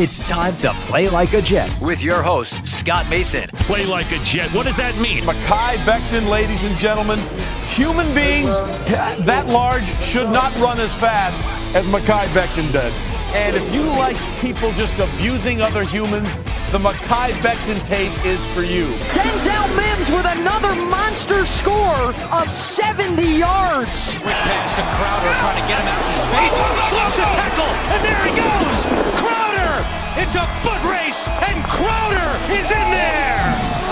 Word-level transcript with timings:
It's 0.00 0.20
time 0.20 0.56
to 0.58 0.72
play 0.86 1.08
like 1.08 1.32
a 1.32 1.42
Jet 1.42 1.76
with 1.80 2.04
your 2.04 2.22
host, 2.22 2.64
Scott 2.64 3.10
Mason. 3.10 3.48
Play 3.66 3.84
like 3.84 4.12
a 4.12 4.18
jet. 4.18 4.48
What 4.54 4.64
does 4.64 4.76
that 4.76 4.96
mean? 5.00 5.24
Mekhi 5.24 5.74
Becton, 5.78 6.30
ladies 6.30 6.62
and 6.62 6.76
gentlemen. 6.76 7.18
Human 7.70 8.06
beings 8.14 8.60
that 9.26 9.48
large 9.48 9.86
should 10.00 10.30
not 10.30 10.56
run 10.60 10.78
as 10.78 10.94
fast 10.94 11.40
as 11.74 11.84
Mekhi 11.86 12.26
Becton 12.28 12.70
did. 12.70 12.92
And 13.34 13.56
if 13.56 13.74
you 13.74 13.82
like 13.82 14.16
people 14.40 14.70
just 14.74 14.96
abusing 15.00 15.60
other 15.60 15.82
humans, 15.82 16.38
the 16.70 16.78
Mekhi 16.78 17.32
Becton 17.42 17.84
tape 17.84 18.12
is 18.24 18.46
for 18.54 18.62
you. 18.62 18.86
Denzel 19.18 19.76
Mims 19.76 20.12
with 20.12 20.26
another 20.26 20.76
monster 20.76 21.44
score 21.44 21.67
of 21.88 22.52
70 22.52 23.16
yards. 23.24 24.20
Quick 24.20 24.36
pass 24.44 24.76
to 24.76 24.84
Crowder 24.84 25.32
trying 25.40 25.56
to 25.56 25.66
get 25.68 25.80
him 25.80 25.88
out 25.88 26.04
in 26.04 26.16
space. 26.20 26.54
Slips 26.92 27.16
a 27.16 27.26
tackle, 27.32 27.72
and 27.88 28.00
there 28.04 28.22
he 28.28 28.32
goes. 28.36 28.78
Crowder! 29.16 29.74
It's 30.20 30.36
a 30.36 30.44
foot 30.60 30.82
race, 30.84 31.32
and 31.48 31.56
Crowder 31.64 32.30
is 32.52 32.68
in 32.68 32.86
there. 32.92 33.40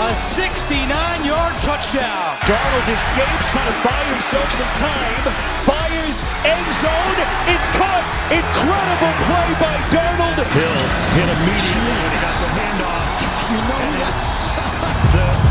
A 0.05 0.13
69-yard 0.13 1.55
touchdown. 1.65 2.37
Darnold 2.45 2.85
escapes, 2.85 3.49
trying 3.49 3.65
to 3.65 3.77
buy 3.81 4.03
himself 4.13 4.45
some 4.53 4.73
time. 4.77 5.23
Fires 5.65 6.21
end 6.45 6.67
zone. 6.77 7.19
It's 7.49 7.69
caught. 7.73 8.05
Incredible 8.29 9.13
play 9.25 9.49
by 9.57 9.75
Darnold. 9.89 10.37
Hill 10.53 10.81
hit 11.17 11.27
immediately 11.33 11.95
when 11.97 12.11
he 12.13 12.19
got 12.21 12.37
the 12.45 12.49
handoff. 12.61 13.13
You 13.49 13.57
know 13.57 13.85
it's 14.05 14.27
the 15.17 15.46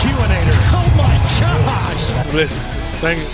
Q-inator. 0.00 0.56
Oh 0.72 0.94
my 0.96 1.14
gosh! 1.40 2.34
Listen, 2.34 2.58
thank 3.00 3.18
you. 3.18 3.26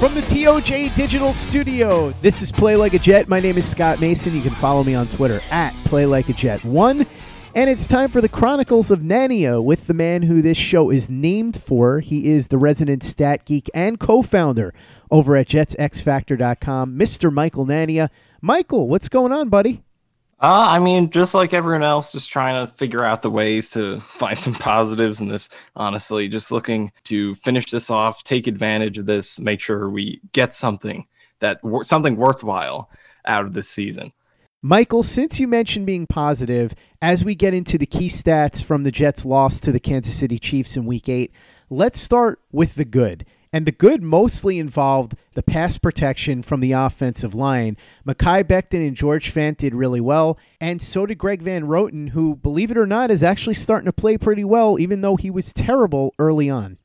From 0.00 0.14
the 0.14 0.22
TOJ 0.22 0.94
Digital 0.94 1.34
Studio, 1.34 2.10
this 2.22 2.40
is 2.40 2.50
Play 2.50 2.76
Like 2.76 2.94
a 2.94 2.98
Jet. 2.98 3.28
My 3.28 3.40
name 3.40 3.58
is 3.58 3.70
Scott 3.70 4.00
Mason. 4.00 4.34
You 4.34 4.40
can 4.40 4.52
follow 4.52 4.82
me 4.82 4.94
on 4.94 5.06
Twitter 5.08 5.40
at 5.50 5.74
Play 5.84 6.06
Like 6.06 6.30
a 6.30 6.32
Jet 6.32 6.64
One. 6.64 7.04
And 7.54 7.68
it's 7.68 7.86
time 7.86 8.08
for 8.08 8.22
the 8.22 8.28
Chronicles 8.28 8.90
of 8.90 9.00
Nania 9.00 9.62
with 9.62 9.86
the 9.86 9.92
man 9.92 10.22
who 10.22 10.40
this 10.40 10.56
show 10.56 10.88
is 10.88 11.10
named 11.10 11.60
for. 11.60 12.00
He 12.00 12.32
is 12.32 12.46
the 12.46 12.56
resident 12.56 13.02
stat 13.02 13.44
geek 13.44 13.68
and 13.74 14.00
co 14.00 14.22
founder 14.22 14.72
over 15.10 15.36
at 15.36 15.48
JetsXFactor.com, 15.48 16.96
Mr. 16.96 17.30
Michael 17.30 17.66
Nania. 17.66 18.08
Michael, 18.40 18.88
what's 18.88 19.10
going 19.10 19.32
on, 19.32 19.50
buddy? 19.50 19.82
Uh, 20.42 20.68
I 20.70 20.78
mean, 20.78 21.10
just 21.10 21.34
like 21.34 21.52
everyone 21.52 21.82
else, 21.82 22.12
just 22.12 22.30
trying 22.30 22.66
to 22.66 22.72
figure 22.74 23.04
out 23.04 23.20
the 23.20 23.30
ways 23.30 23.70
to 23.72 24.00
find 24.12 24.38
some 24.38 24.54
positives 24.54 25.20
in 25.20 25.28
this. 25.28 25.50
Honestly, 25.76 26.28
just 26.28 26.50
looking 26.50 26.92
to 27.04 27.34
finish 27.36 27.70
this 27.70 27.90
off, 27.90 28.24
take 28.24 28.46
advantage 28.46 28.96
of 28.96 29.06
this, 29.06 29.38
make 29.38 29.60
sure 29.60 29.90
we 29.90 30.20
get 30.32 30.52
something 30.52 31.06
that 31.40 31.60
something 31.82 32.16
worthwhile 32.16 32.90
out 33.26 33.44
of 33.44 33.52
this 33.52 33.68
season. 33.68 34.12
Michael, 34.62 35.02
since 35.02 35.40
you 35.40 35.48
mentioned 35.48 35.86
being 35.86 36.06
positive, 36.06 36.74
as 37.00 37.24
we 37.24 37.34
get 37.34 37.54
into 37.54 37.78
the 37.78 37.86
key 37.86 38.08
stats 38.08 38.62
from 38.62 38.82
the 38.82 38.92
Jets' 38.92 39.24
loss 39.24 39.58
to 39.60 39.72
the 39.72 39.80
Kansas 39.80 40.14
City 40.14 40.38
Chiefs 40.38 40.76
in 40.76 40.84
week 40.84 41.08
eight, 41.08 41.32
let's 41.70 41.98
start 41.98 42.40
with 42.52 42.74
the 42.74 42.84
good. 42.84 43.24
And 43.52 43.66
the 43.66 43.72
good 43.72 44.00
mostly 44.00 44.60
involved 44.60 45.16
the 45.34 45.42
pass 45.42 45.76
protection 45.76 46.42
from 46.42 46.60
the 46.60 46.70
offensive 46.70 47.34
line. 47.34 47.76
Mekhi 48.06 48.44
Becton 48.44 48.86
and 48.86 48.94
George 48.94 49.34
Fant 49.34 49.56
did 49.56 49.74
really 49.74 50.00
well, 50.00 50.38
and 50.60 50.80
so 50.80 51.04
did 51.04 51.18
Greg 51.18 51.42
Van 51.42 51.64
Roten, 51.64 52.10
who, 52.10 52.36
believe 52.36 52.70
it 52.70 52.78
or 52.78 52.86
not, 52.86 53.10
is 53.10 53.24
actually 53.24 53.54
starting 53.54 53.86
to 53.86 53.92
play 53.92 54.16
pretty 54.16 54.44
well, 54.44 54.78
even 54.78 55.00
though 55.00 55.16
he 55.16 55.30
was 55.30 55.52
terrible 55.52 56.14
early 56.18 56.48
on. 56.48 56.78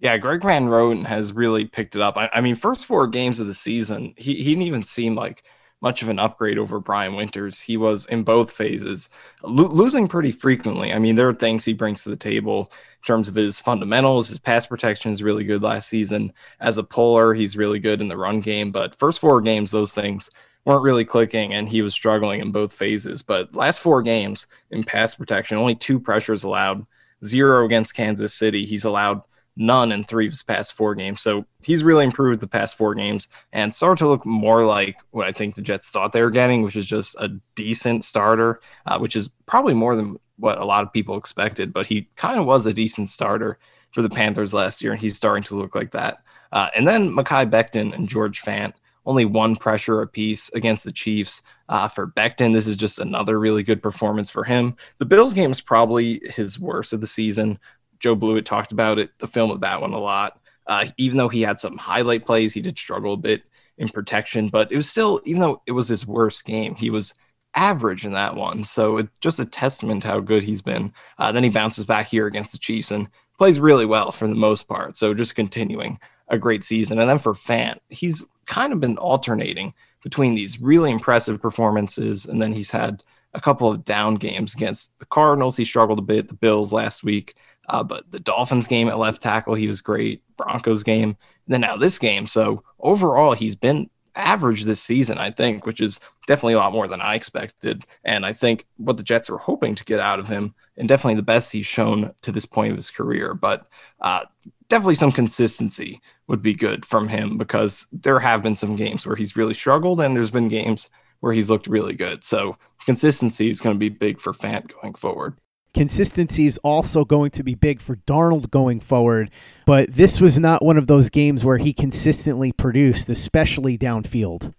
Yeah, 0.00 0.16
Greg 0.16 0.42
Van 0.42 0.68
Roten 0.68 1.04
has 1.04 1.32
really 1.32 1.66
picked 1.66 1.94
it 1.94 2.00
up. 2.00 2.16
I, 2.16 2.30
I 2.32 2.40
mean, 2.40 2.54
first 2.54 2.86
four 2.86 3.06
games 3.06 3.38
of 3.38 3.46
the 3.46 3.54
season, 3.54 4.14
he, 4.16 4.34
he 4.36 4.44
didn't 4.44 4.62
even 4.62 4.84
seem 4.84 5.14
like 5.14 5.44
much 5.80 6.02
of 6.02 6.08
an 6.08 6.18
upgrade 6.18 6.58
over 6.58 6.80
Brian 6.80 7.14
Winters. 7.14 7.60
He 7.60 7.76
was 7.76 8.04
in 8.06 8.22
both 8.22 8.50
phases, 8.50 9.10
lo- 9.42 9.68
losing 9.68 10.08
pretty 10.08 10.32
frequently. 10.32 10.92
I 10.92 10.98
mean, 10.98 11.16
there 11.16 11.28
are 11.28 11.34
things 11.34 11.64
he 11.64 11.72
brings 11.72 12.02
to 12.04 12.10
the 12.10 12.16
table 12.16 12.72
terms 13.08 13.28
of 13.28 13.34
his 13.34 13.58
fundamentals. 13.58 14.28
His 14.28 14.38
pass 14.38 14.66
protection 14.66 15.10
is 15.10 15.22
really 15.22 15.42
good 15.42 15.62
last 15.62 15.88
season. 15.88 16.32
As 16.60 16.78
a 16.78 16.84
puller, 16.84 17.34
he's 17.34 17.56
really 17.56 17.80
good 17.80 18.00
in 18.00 18.08
the 18.08 18.16
run 18.16 18.40
game. 18.40 18.70
But 18.70 18.94
first 18.94 19.18
four 19.18 19.40
games, 19.40 19.72
those 19.72 19.92
things 19.92 20.30
weren't 20.64 20.82
really 20.82 21.06
clicking, 21.06 21.54
and 21.54 21.68
he 21.68 21.80
was 21.80 21.94
struggling 21.94 22.40
in 22.40 22.52
both 22.52 22.72
phases. 22.72 23.22
But 23.22 23.54
last 23.56 23.80
four 23.80 24.02
games 24.02 24.46
in 24.70 24.84
pass 24.84 25.14
protection, 25.14 25.56
only 25.56 25.74
two 25.74 25.98
pressures 25.98 26.44
allowed, 26.44 26.86
zero 27.24 27.64
against 27.64 27.96
Kansas 27.96 28.34
City. 28.34 28.66
He's 28.66 28.84
allowed 28.84 29.22
none 29.56 29.90
in 29.90 30.04
three 30.04 30.26
of 30.26 30.32
his 30.32 30.42
past 30.42 30.74
four 30.74 30.94
games. 30.94 31.20
So 31.20 31.44
he's 31.64 31.82
really 31.82 32.04
improved 32.04 32.40
the 32.40 32.46
past 32.46 32.76
four 32.76 32.94
games 32.94 33.26
and 33.52 33.74
started 33.74 33.98
to 34.02 34.08
look 34.08 34.24
more 34.24 34.64
like 34.64 35.00
what 35.10 35.26
I 35.26 35.32
think 35.32 35.54
the 35.54 35.62
Jets 35.62 35.90
thought 35.90 36.12
they 36.12 36.22
were 36.22 36.30
getting, 36.30 36.62
which 36.62 36.76
is 36.76 36.86
just 36.86 37.16
a 37.16 37.30
decent 37.56 38.04
starter, 38.04 38.60
uh, 38.86 38.98
which 38.98 39.16
is 39.16 39.28
probably 39.46 39.74
more 39.74 39.96
than 39.96 40.18
what 40.38 40.58
a 40.58 40.64
lot 40.64 40.84
of 40.84 40.92
people 40.92 41.16
expected. 41.16 41.72
But 41.72 41.86
he 41.86 42.08
kind 42.16 42.38
of 42.38 42.46
was 42.46 42.66
a 42.66 42.72
decent 42.72 43.10
starter 43.10 43.58
for 43.92 44.02
the 44.02 44.10
Panthers 44.10 44.54
last 44.54 44.82
year, 44.82 44.92
and 44.92 45.00
he's 45.00 45.16
starting 45.16 45.44
to 45.44 45.56
look 45.56 45.74
like 45.74 45.90
that. 45.92 46.22
Uh, 46.52 46.68
and 46.76 46.86
then 46.86 47.14
Mekhi 47.14 47.50
Becton 47.50 47.94
and 47.94 48.08
George 48.08 48.42
Fant. 48.42 48.74
Only 49.06 49.24
one 49.24 49.56
pressure 49.56 50.02
apiece 50.02 50.50
against 50.52 50.84
the 50.84 50.92
Chiefs. 50.92 51.40
Uh, 51.70 51.88
for 51.88 52.06
Becton, 52.06 52.52
this 52.52 52.66
is 52.66 52.76
just 52.76 52.98
another 52.98 53.38
really 53.38 53.62
good 53.62 53.82
performance 53.82 54.30
for 54.30 54.44
him. 54.44 54.76
The 54.98 55.06
Bills 55.06 55.32
game 55.32 55.50
is 55.50 55.62
probably 55.62 56.20
his 56.24 56.60
worst 56.60 56.92
of 56.92 57.00
the 57.00 57.06
season. 57.06 57.58
Joe 58.00 58.14
Blewett 58.14 58.44
talked 58.44 58.70
about 58.70 58.98
it, 58.98 59.10
the 59.18 59.26
film 59.26 59.50
of 59.50 59.60
that 59.60 59.80
one 59.80 59.94
a 59.94 59.98
lot. 59.98 60.38
Uh, 60.66 60.86
even 60.98 61.16
though 61.16 61.30
he 61.30 61.40
had 61.40 61.58
some 61.58 61.78
highlight 61.78 62.26
plays, 62.26 62.52
he 62.52 62.60
did 62.60 62.78
struggle 62.78 63.14
a 63.14 63.16
bit 63.16 63.42
in 63.78 63.88
protection, 63.88 64.48
but 64.48 64.70
it 64.70 64.76
was 64.76 64.90
still, 64.90 65.20
even 65.24 65.40
though 65.40 65.62
it 65.66 65.72
was 65.72 65.88
his 65.88 66.06
worst 66.06 66.44
game, 66.44 66.74
he 66.74 66.90
was 66.90 67.14
average 67.58 68.06
in 68.06 68.12
that 68.12 68.36
one. 68.36 68.62
So 68.62 68.98
it's 68.98 69.10
just 69.20 69.40
a 69.40 69.44
testament 69.44 70.02
to 70.02 70.08
how 70.08 70.20
good 70.20 70.44
he's 70.44 70.62
been. 70.62 70.92
Uh, 71.18 71.32
then 71.32 71.42
he 71.42 71.50
bounces 71.50 71.84
back 71.84 72.06
here 72.06 72.26
against 72.28 72.52
the 72.52 72.58
Chiefs 72.58 72.92
and 72.92 73.08
plays 73.36 73.58
really 73.58 73.84
well 73.84 74.12
for 74.12 74.28
the 74.28 74.34
most 74.36 74.68
part. 74.68 74.96
So 74.96 75.12
just 75.12 75.34
continuing 75.34 75.98
a 76.28 76.38
great 76.38 76.62
season. 76.62 77.00
And 77.00 77.10
then 77.10 77.18
for 77.18 77.34
Fant, 77.34 77.78
he's 77.88 78.24
kind 78.46 78.72
of 78.72 78.80
been 78.80 78.96
alternating 78.98 79.74
between 80.04 80.36
these 80.36 80.60
really 80.60 80.92
impressive 80.92 81.42
performances, 81.42 82.26
and 82.26 82.40
then 82.40 82.52
he's 82.52 82.70
had 82.70 83.02
a 83.34 83.40
couple 83.40 83.68
of 83.68 83.84
down 83.84 84.14
games 84.14 84.54
against 84.54 84.96
the 85.00 85.06
Cardinals. 85.06 85.56
He 85.56 85.64
struggled 85.64 85.98
a 85.98 86.02
bit, 86.02 86.28
the 86.28 86.34
Bills 86.34 86.72
last 86.72 87.02
week. 87.02 87.34
Uh, 87.68 87.82
but 87.82 88.10
the 88.10 88.20
Dolphins 88.20 88.68
game 88.68 88.88
at 88.88 88.98
left 88.98 89.20
tackle, 89.20 89.54
he 89.54 89.66
was 89.66 89.82
great. 89.82 90.22
Broncos 90.36 90.84
game, 90.84 91.10
and 91.10 91.52
then 91.52 91.60
now 91.60 91.76
this 91.76 91.98
game. 91.98 92.26
So 92.28 92.62
overall, 92.78 93.34
he's 93.34 93.56
been 93.56 93.90
average 94.16 94.64
this 94.64 94.82
season, 94.82 95.18
I 95.18 95.30
think, 95.30 95.66
which 95.66 95.80
is 95.80 96.00
definitely 96.26 96.54
a 96.54 96.58
lot 96.58 96.72
more 96.72 96.88
than 96.88 97.00
I 97.00 97.14
expected. 97.14 97.84
And 98.04 98.24
I 98.26 98.32
think 98.32 98.64
what 98.76 98.96
the 98.96 99.02
Jets 99.02 99.30
are 99.30 99.38
hoping 99.38 99.74
to 99.74 99.84
get 99.84 100.00
out 100.00 100.18
of 100.18 100.28
him, 100.28 100.54
and 100.76 100.88
definitely 100.88 101.16
the 101.16 101.22
best 101.22 101.52
he's 101.52 101.66
shown 101.66 102.12
to 102.22 102.32
this 102.32 102.46
point 102.46 102.70
of 102.70 102.76
his 102.76 102.90
career. 102.90 103.34
But 103.34 103.66
uh, 104.00 104.24
definitely 104.68 104.94
some 104.94 105.12
consistency 105.12 106.00
would 106.26 106.42
be 106.42 106.54
good 106.54 106.84
from 106.84 107.08
him 107.08 107.38
because 107.38 107.86
there 107.92 108.20
have 108.20 108.42
been 108.42 108.56
some 108.56 108.76
games 108.76 109.06
where 109.06 109.16
he's 109.16 109.36
really 109.36 109.54
struggled, 109.54 110.00
and 110.00 110.14
there's 110.14 110.30
been 110.30 110.48
games 110.48 110.90
where 111.20 111.32
he's 111.32 111.50
looked 111.50 111.66
really 111.66 111.94
good. 111.94 112.22
So 112.22 112.56
consistency 112.84 113.48
is 113.50 113.60
going 113.60 113.74
to 113.74 113.78
be 113.78 113.88
big 113.88 114.20
for 114.20 114.32
Fant 114.32 114.72
going 114.80 114.94
forward. 114.94 115.36
Consistency 115.74 116.46
is 116.46 116.58
also 116.58 117.04
going 117.04 117.30
to 117.32 117.42
be 117.42 117.54
big 117.54 117.80
for 117.80 117.96
Darnold 117.96 118.50
going 118.50 118.80
forward, 118.80 119.30
but 119.66 119.92
this 119.92 120.20
was 120.20 120.38
not 120.38 120.64
one 120.64 120.78
of 120.78 120.86
those 120.86 121.10
games 121.10 121.44
where 121.44 121.58
he 121.58 121.72
consistently 121.72 122.52
produced, 122.52 123.10
especially 123.10 123.76
downfield. 123.76 124.54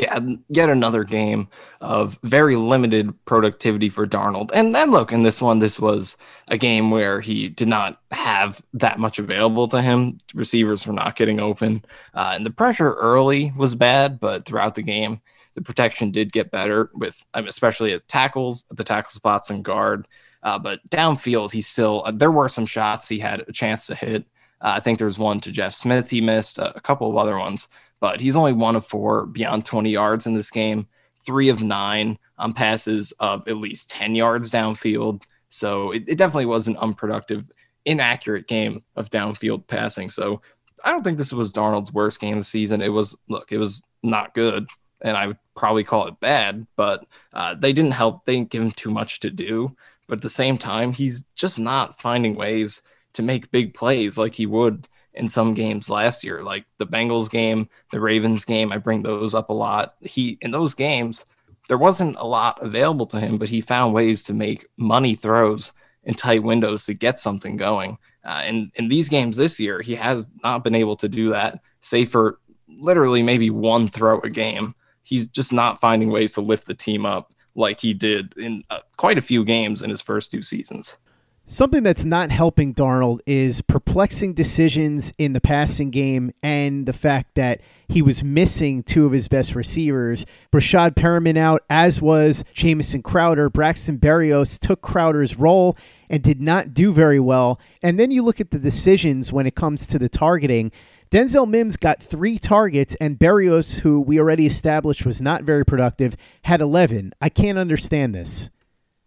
Yeah, 0.00 0.18
yet 0.48 0.70
another 0.70 1.04
game 1.04 1.48
of 1.82 2.18
very 2.22 2.56
limited 2.56 3.12
productivity 3.26 3.90
for 3.90 4.06
Darnold. 4.06 4.50
And 4.54 4.74
then 4.74 4.90
look, 4.90 5.12
in 5.12 5.24
this 5.24 5.42
one, 5.42 5.58
this 5.58 5.78
was 5.78 6.16
a 6.48 6.56
game 6.56 6.90
where 6.90 7.20
he 7.20 7.50
did 7.50 7.68
not 7.68 8.00
have 8.10 8.62
that 8.72 8.98
much 8.98 9.18
available 9.18 9.68
to 9.68 9.82
him. 9.82 10.18
Receivers 10.32 10.86
were 10.86 10.94
not 10.94 11.16
getting 11.16 11.38
open. 11.38 11.84
Uh, 12.14 12.32
and 12.34 12.46
the 12.46 12.50
pressure 12.50 12.94
early 12.94 13.52
was 13.58 13.74
bad, 13.74 14.18
but 14.18 14.46
throughout 14.46 14.74
the 14.74 14.82
game, 14.82 15.20
the 15.54 15.60
protection 15.60 16.10
did 16.10 16.32
get 16.32 16.50
better 16.50 16.90
with, 16.94 17.22
especially 17.34 17.92
at 17.92 18.08
tackles, 18.08 18.64
at 18.70 18.78
the 18.78 18.84
tackle 18.84 19.10
spots 19.10 19.50
and 19.50 19.62
guard. 19.62 20.08
Uh, 20.42 20.58
but 20.58 20.80
downfield, 20.88 21.52
he 21.52 21.60
still, 21.60 22.02
uh, 22.06 22.10
there 22.10 22.30
were 22.30 22.48
some 22.48 22.66
shots 22.66 23.08
he 23.08 23.18
had 23.18 23.40
a 23.46 23.52
chance 23.52 23.86
to 23.86 23.94
hit. 23.94 24.24
Uh, 24.60 24.72
I 24.76 24.80
think 24.80 24.98
there 24.98 25.06
was 25.06 25.18
one 25.18 25.40
to 25.40 25.52
Jeff 25.52 25.74
Smith 25.74 26.10
he 26.10 26.20
missed, 26.20 26.58
a 26.58 26.80
couple 26.82 27.10
of 27.10 27.16
other 27.16 27.38
ones, 27.38 27.68
but 28.00 28.20
he's 28.20 28.36
only 28.36 28.52
one 28.52 28.76
of 28.76 28.86
four 28.86 29.26
beyond 29.26 29.64
20 29.64 29.90
yards 29.90 30.26
in 30.26 30.34
this 30.34 30.50
game. 30.50 30.86
three 31.22 31.50
of 31.50 31.62
nine 31.62 32.18
on 32.38 32.54
passes 32.54 33.12
of 33.20 33.46
at 33.46 33.58
least 33.58 33.90
10 33.90 34.14
yards 34.14 34.50
downfield. 34.50 35.22
So 35.50 35.92
it, 35.92 36.04
it 36.06 36.16
definitely 36.16 36.46
was 36.46 36.66
an 36.66 36.78
unproductive, 36.78 37.50
inaccurate 37.84 38.48
game 38.48 38.82
of 38.96 39.10
downfield 39.10 39.66
passing. 39.66 40.08
So 40.08 40.40
I 40.84 40.90
don't 40.90 41.04
think 41.04 41.18
this 41.18 41.32
was 41.32 41.52
Darnold's 41.52 41.92
worst 41.92 42.20
game 42.20 42.34
of 42.34 42.40
the 42.40 42.44
season. 42.44 42.80
It 42.80 42.88
was, 42.88 43.16
look, 43.28 43.52
it 43.52 43.58
was 43.58 43.82
not 44.02 44.34
good. 44.34 44.66
And 45.02 45.16
I 45.16 45.26
would 45.26 45.38
probably 45.54 45.84
call 45.84 46.06
it 46.08 46.20
bad, 46.20 46.66
but 46.76 47.04
uh, 47.34 47.54
they 47.54 47.72
didn't 47.72 47.92
help. 47.92 48.24
They 48.24 48.36
didn't 48.36 48.50
give 48.50 48.62
him 48.62 48.70
too 48.70 48.90
much 48.90 49.20
to 49.20 49.30
do. 49.30 49.76
But 50.10 50.18
at 50.18 50.22
the 50.22 50.28
same 50.28 50.58
time, 50.58 50.92
he's 50.92 51.24
just 51.36 51.60
not 51.60 52.00
finding 52.00 52.34
ways 52.34 52.82
to 53.12 53.22
make 53.22 53.52
big 53.52 53.74
plays 53.74 54.18
like 54.18 54.34
he 54.34 54.44
would 54.44 54.88
in 55.14 55.28
some 55.28 55.54
games 55.54 55.88
last 55.88 56.24
year, 56.24 56.42
like 56.42 56.64
the 56.78 56.86
Bengals 56.86 57.30
game, 57.30 57.68
the 57.92 58.00
Ravens 58.00 58.44
game. 58.44 58.72
I 58.72 58.78
bring 58.78 59.04
those 59.04 59.36
up 59.36 59.50
a 59.50 59.54
lot. 59.54 59.94
He 60.00 60.36
in 60.40 60.50
those 60.50 60.74
games, 60.74 61.24
there 61.68 61.78
wasn't 61.78 62.16
a 62.16 62.26
lot 62.26 62.60
available 62.60 63.06
to 63.06 63.20
him, 63.20 63.38
but 63.38 63.48
he 63.48 63.60
found 63.60 63.94
ways 63.94 64.24
to 64.24 64.34
make 64.34 64.66
money 64.76 65.14
throws 65.14 65.72
in 66.02 66.14
tight 66.14 66.42
windows 66.42 66.86
to 66.86 66.94
get 66.94 67.20
something 67.20 67.56
going. 67.56 67.96
Uh, 68.24 68.42
and 68.44 68.72
in 68.74 68.88
these 68.88 69.08
games 69.08 69.36
this 69.36 69.60
year, 69.60 69.80
he 69.80 69.94
has 69.94 70.28
not 70.42 70.64
been 70.64 70.74
able 70.74 70.96
to 70.96 71.08
do 71.08 71.30
that, 71.30 71.60
save 71.82 72.10
for 72.10 72.40
literally 72.66 73.22
maybe 73.22 73.48
one 73.48 73.86
throw 73.86 74.18
a 74.22 74.28
game. 74.28 74.74
He's 75.04 75.28
just 75.28 75.52
not 75.52 75.80
finding 75.80 76.10
ways 76.10 76.32
to 76.32 76.40
lift 76.40 76.66
the 76.66 76.74
team 76.74 77.06
up 77.06 77.32
like 77.60 77.80
he 77.80 77.94
did 77.94 78.36
in 78.36 78.64
uh, 78.70 78.80
quite 78.96 79.18
a 79.18 79.22
few 79.22 79.44
games 79.44 79.82
in 79.82 79.90
his 79.90 80.00
first 80.00 80.32
two 80.32 80.42
seasons. 80.42 80.98
Something 81.46 81.82
that's 81.82 82.04
not 82.04 82.30
helping 82.30 82.74
Darnold 82.74 83.22
is 83.26 83.60
perplexing 83.60 84.34
decisions 84.34 85.12
in 85.18 85.32
the 85.32 85.40
passing 85.40 85.90
game 85.90 86.32
and 86.44 86.86
the 86.86 86.92
fact 86.92 87.34
that 87.34 87.60
he 87.88 88.02
was 88.02 88.22
missing 88.22 88.84
two 88.84 89.04
of 89.04 89.10
his 89.10 89.26
best 89.26 89.56
receivers. 89.56 90.26
Breshad 90.52 90.94
Perriman 90.94 91.36
out, 91.36 91.62
as 91.68 92.00
was 92.00 92.44
Jamison 92.54 93.02
Crowder. 93.02 93.50
Braxton 93.50 93.98
Berrios 93.98 94.60
took 94.60 94.80
Crowder's 94.80 95.40
role 95.40 95.76
and 96.08 96.22
did 96.22 96.40
not 96.40 96.72
do 96.72 96.92
very 96.92 97.18
well. 97.18 97.58
And 97.82 97.98
then 97.98 98.12
you 98.12 98.22
look 98.22 98.40
at 98.40 98.52
the 98.52 98.58
decisions 98.60 99.32
when 99.32 99.48
it 99.48 99.56
comes 99.56 99.88
to 99.88 99.98
the 99.98 100.08
targeting. 100.08 100.70
Denzel 101.10 101.48
Mims 101.48 101.76
got 101.76 102.00
three 102.00 102.38
targets, 102.38 102.94
and 103.00 103.18
Berrios, 103.18 103.80
who 103.80 104.00
we 104.00 104.20
already 104.20 104.46
established 104.46 105.04
was 105.04 105.20
not 105.20 105.42
very 105.42 105.64
productive, 105.64 106.14
had 106.42 106.60
11. 106.60 107.14
I 107.20 107.28
can't 107.28 107.58
understand 107.58 108.14
this. 108.14 108.48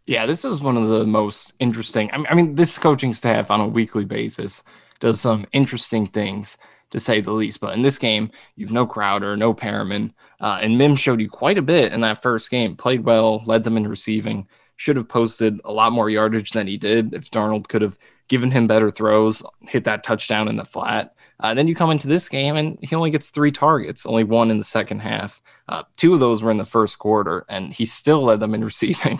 Yeah, 0.05 0.25
this 0.25 0.43
is 0.43 0.59
one 0.59 0.75
of 0.75 0.89
the 0.89 1.05
most 1.05 1.53
interesting. 1.59 2.11
I 2.11 2.33
mean, 2.33 2.55
this 2.55 2.77
coaching 2.77 3.13
staff 3.13 3.49
on 3.49 3.61
a 3.61 3.67
weekly 3.67 4.03
basis 4.03 4.65
does 4.99 5.21
some 5.21 5.45
interesting 5.53 6.05
things 6.05 6.57
to 6.91 6.99
say 6.99 7.21
the 7.21 7.31
least. 7.31 7.61
But 7.61 7.73
in 7.73 7.83
this 7.83 7.97
game, 7.97 8.31
you've 8.57 8.69
no 8.69 8.85
Crowder, 8.85 9.37
no 9.37 9.53
Perriman, 9.53 10.13
uh, 10.41 10.59
and 10.61 10.77
Mims 10.77 10.99
showed 10.99 11.21
you 11.21 11.29
quite 11.29 11.57
a 11.57 11.61
bit 11.61 11.93
in 11.93 12.01
that 12.01 12.21
first 12.21 12.51
game. 12.51 12.75
Played 12.75 13.05
well, 13.05 13.41
led 13.45 13.63
them 13.63 13.77
in 13.77 13.87
receiving. 13.87 14.45
Should 14.75 14.97
have 14.97 15.07
posted 15.07 15.61
a 15.63 15.71
lot 15.71 15.93
more 15.93 16.09
yardage 16.09 16.51
than 16.51 16.67
he 16.67 16.75
did 16.75 17.13
if 17.13 17.31
Darnold 17.31 17.69
could 17.69 17.81
have 17.81 17.97
given 18.27 18.51
him 18.51 18.67
better 18.67 18.91
throws, 18.91 19.41
hit 19.61 19.85
that 19.85 20.03
touchdown 20.03 20.49
in 20.49 20.57
the 20.57 20.65
flat. 20.65 21.15
Uh, 21.43 21.53
then 21.53 21.67
you 21.67 21.75
come 21.75 21.91
into 21.91 22.07
this 22.07 22.29
game 22.29 22.55
and 22.55 22.79
he 22.81 22.95
only 22.95 23.11
gets 23.11 23.29
three 23.29 23.51
targets, 23.51 24.05
only 24.05 24.23
one 24.23 24.49
in 24.49 24.57
the 24.57 24.63
second 24.63 24.99
half. 24.99 25.43
Uh, 25.67 25.83
two 25.97 26.13
of 26.13 26.19
those 26.19 26.41
were 26.41 26.51
in 26.51 26.57
the 26.57 26.65
first 26.65 26.99
quarter, 26.99 27.45
and 27.49 27.73
he 27.73 27.85
still 27.85 28.23
led 28.23 28.39
them 28.39 28.55
in 28.55 28.63
receiving 28.65 29.19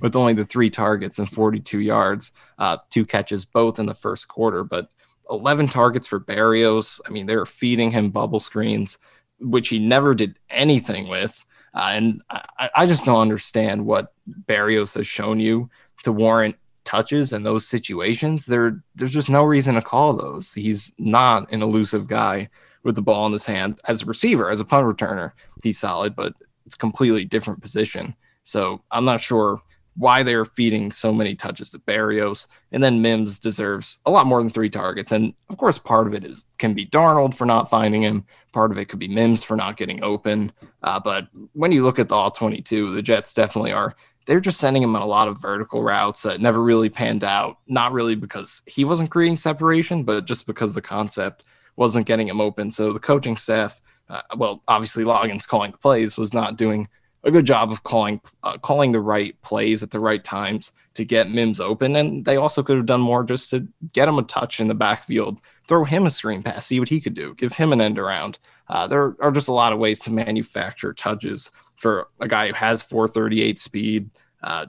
with 0.00 0.14
only 0.14 0.34
the 0.34 0.44
three 0.44 0.68
targets 0.68 1.18
and 1.18 1.28
42 1.28 1.80
yards, 1.80 2.32
uh, 2.58 2.76
two 2.90 3.04
catches 3.04 3.44
both 3.44 3.78
in 3.78 3.86
the 3.86 3.94
first 3.94 4.28
quarter. 4.28 4.62
But 4.62 4.88
11 5.30 5.68
targets 5.68 6.06
for 6.06 6.20
Berrios. 6.20 7.00
I 7.06 7.10
mean, 7.10 7.26
they 7.26 7.36
were 7.36 7.46
feeding 7.46 7.90
him 7.90 8.10
bubble 8.10 8.40
screens, 8.40 8.98
which 9.40 9.68
he 9.68 9.78
never 9.78 10.14
did 10.14 10.38
anything 10.50 11.08
with. 11.08 11.44
Uh, 11.74 11.90
and 11.92 12.22
I, 12.28 12.70
I, 12.76 12.86
just 12.86 13.06
don't 13.06 13.20
understand 13.20 13.86
what 13.86 14.12
Berrios 14.46 14.94
has 14.96 15.06
shown 15.06 15.40
you 15.40 15.70
to 16.02 16.12
warrant 16.12 16.56
touches 16.84 17.32
in 17.32 17.42
those 17.42 17.66
situations. 17.66 18.46
There, 18.46 18.82
there's 18.94 19.12
just 19.12 19.30
no 19.30 19.44
reason 19.44 19.74
to 19.74 19.82
call 19.82 20.14
those. 20.14 20.52
He's 20.52 20.92
not 20.98 21.50
an 21.52 21.62
elusive 21.62 22.08
guy 22.08 22.48
with 22.82 22.96
the 22.96 23.02
ball 23.02 23.26
in 23.26 23.32
his 23.32 23.46
hand. 23.46 23.80
As 23.86 24.02
a 24.02 24.06
receiver, 24.06 24.50
as 24.50 24.60
a 24.60 24.64
punt 24.64 24.86
returner, 24.86 25.32
he's 25.62 25.78
solid, 25.78 26.16
but 26.16 26.34
it's 26.66 26.74
completely 26.74 27.24
different 27.24 27.60
position. 27.60 28.14
So 28.42 28.82
I'm 28.90 29.04
not 29.04 29.20
sure 29.20 29.60
why 29.94 30.22
they're 30.22 30.44
feeding 30.44 30.90
so 30.90 31.12
many 31.12 31.34
touches 31.34 31.70
to 31.70 31.78
Berrios. 31.78 32.48
And 32.72 32.82
then 32.82 33.02
Mims 33.02 33.38
deserves 33.38 33.98
a 34.06 34.10
lot 34.10 34.26
more 34.26 34.40
than 34.40 34.50
three 34.50 34.70
targets. 34.70 35.12
And 35.12 35.34
of 35.50 35.58
course, 35.58 35.78
part 35.78 36.06
of 36.06 36.14
it 36.14 36.24
is 36.24 36.46
can 36.58 36.74
be 36.74 36.86
Darnold 36.86 37.34
for 37.34 37.44
not 37.44 37.68
finding 37.68 38.02
him. 38.02 38.24
Part 38.52 38.70
of 38.70 38.78
it 38.78 38.86
could 38.86 38.98
be 38.98 39.08
Mims 39.08 39.44
for 39.44 39.56
not 39.56 39.76
getting 39.76 40.02
open. 40.02 40.52
Uh, 40.82 40.98
but 40.98 41.28
when 41.52 41.72
you 41.72 41.84
look 41.84 41.98
at 41.98 42.08
the 42.08 42.14
all 42.14 42.30
22, 42.30 42.94
the 42.94 43.02
Jets 43.02 43.34
definitely 43.34 43.72
are. 43.72 43.94
They're 44.26 44.40
just 44.40 44.60
sending 44.60 44.82
him 44.82 44.94
on 44.94 45.02
a 45.02 45.06
lot 45.06 45.28
of 45.28 45.40
vertical 45.40 45.82
routes 45.82 46.22
that 46.22 46.40
never 46.40 46.62
really 46.62 46.88
panned 46.88 47.24
out. 47.24 47.58
Not 47.66 47.92
really 47.92 48.14
because 48.14 48.62
he 48.66 48.84
wasn't 48.84 49.10
creating 49.10 49.36
separation, 49.36 50.04
but 50.04 50.24
just 50.26 50.46
because 50.46 50.74
the 50.74 50.82
concept 50.82 51.44
wasn't 51.76 52.06
getting 52.06 52.28
him 52.28 52.40
open. 52.40 52.70
So 52.70 52.92
the 52.92 53.00
coaching 53.00 53.36
staff, 53.36 53.80
uh, 54.08 54.22
well, 54.36 54.62
obviously 54.68 55.04
Loggains 55.04 55.48
calling 55.48 55.72
the 55.72 55.78
plays 55.78 56.16
was 56.16 56.34
not 56.34 56.56
doing 56.56 56.88
a 57.24 57.30
good 57.30 57.46
job 57.46 57.70
of 57.70 57.82
calling 57.84 58.20
uh, 58.42 58.58
calling 58.58 58.92
the 58.92 59.00
right 59.00 59.40
plays 59.42 59.82
at 59.82 59.90
the 59.90 60.00
right 60.00 60.22
times 60.22 60.72
to 60.94 61.04
get 61.04 61.30
Mims 61.30 61.60
open, 61.60 61.96
and 61.96 62.24
they 62.24 62.36
also 62.36 62.62
could 62.62 62.76
have 62.76 62.86
done 62.86 63.00
more 63.00 63.24
just 63.24 63.50
to 63.50 63.66
get 63.92 64.08
him 64.08 64.18
a 64.18 64.22
touch 64.22 64.60
in 64.60 64.68
the 64.68 64.74
backfield, 64.74 65.38
throw 65.66 65.84
him 65.84 66.04
a 66.04 66.10
screen 66.10 66.42
pass, 66.42 66.66
see 66.66 66.78
what 66.78 66.88
he 66.88 67.00
could 67.00 67.14
do, 67.14 67.34
give 67.36 67.52
him 67.52 67.72
an 67.72 67.80
end 67.80 67.98
around. 67.98 68.38
Uh, 68.68 68.86
there 68.86 69.16
are 69.20 69.30
just 69.30 69.48
a 69.48 69.52
lot 69.52 69.72
of 69.72 69.78
ways 69.78 70.00
to 70.00 70.10
manufacture 70.10 70.92
touches 70.92 71.50
for 71.82 72.06
a 72.20 72.28
guy 72.28 72.46
who 72.46 72.54
has 72.54 72.80
438 72.80 73.58
speed. 73.58 74.08
Uh, 74.44 74.66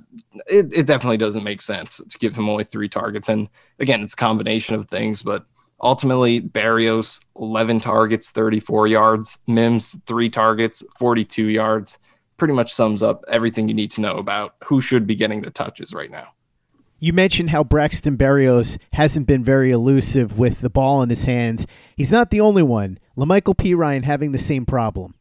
it, 0.48 0.74
it 0.74 0.88
definitely 0.88 1.18
doesn't 1.18 1.44
make 1.44 1.62
sense 1.62 2.02
to 2.10 2.18
give 2.18 2.36
him 2.36 2.50
only 2.50 2.64
three 2.64 2.90
targets. 2.90 3.30
And 3.30 3.48
again, 3.80 4.02
it's 4.02 4.14
a 4.14 4.18
combination 4.18 4.74
of 4.74 4.90
things, 4.90 5.22
but 5.22 5.46
ultimately 5.80 6.42
Berrios, 6.42 7.24
11 7.40 7.82
targets, 7.82 8.32
34 8.32 8.88
yards, 8.88 9.40
Mims 9.46 10.02
three 10.08 10.30
targets, 10.30 10.84
42 10.98 11.46
yards 11.46 12.00
pretty 12.38 12.54
much 12.56 12.74
sums 12.74 13.04
up 13.04 13.24
everything 13.28 13.68
you 13.68 13.76
need 13.76 13.92
to 13.92 14.02
know 14.02 14.18
about 14.18 14.56
who 14.64 14.82
should 14.82 15.06
be 15.06 15.16
getting 15.16 15.42
the 15.42 15.52
touches 15.52 15.94
right 15.94 16.10
now. 16.10 16.30
You 17.00 17.14
mentioned 17.14 17.52
how 17.52 17.64
Braxton 17.64 18.18
Berrios 18.18 18.80
hasn't 18.94 19.28
been 19.28 19.44
very 19.44 19.70
elusive 19.70 20.40
with 20.40 20.62
the 20.62 20.70
ball 20.70 21.04
in 21.04 21.10
his 21.10 21.26
hands. 21.26 21.68
He's 21.96 22.12
not 22.12 22.32
the 22.32 22.42
only 22.42 22.64
one. 22.64 22.98
La'Mical 23.16 23.56
Perine 23.56 24.04
having 24.04 24.32
the 24.32 24.40
same 24.40 24.66
problem. 24.66 25.14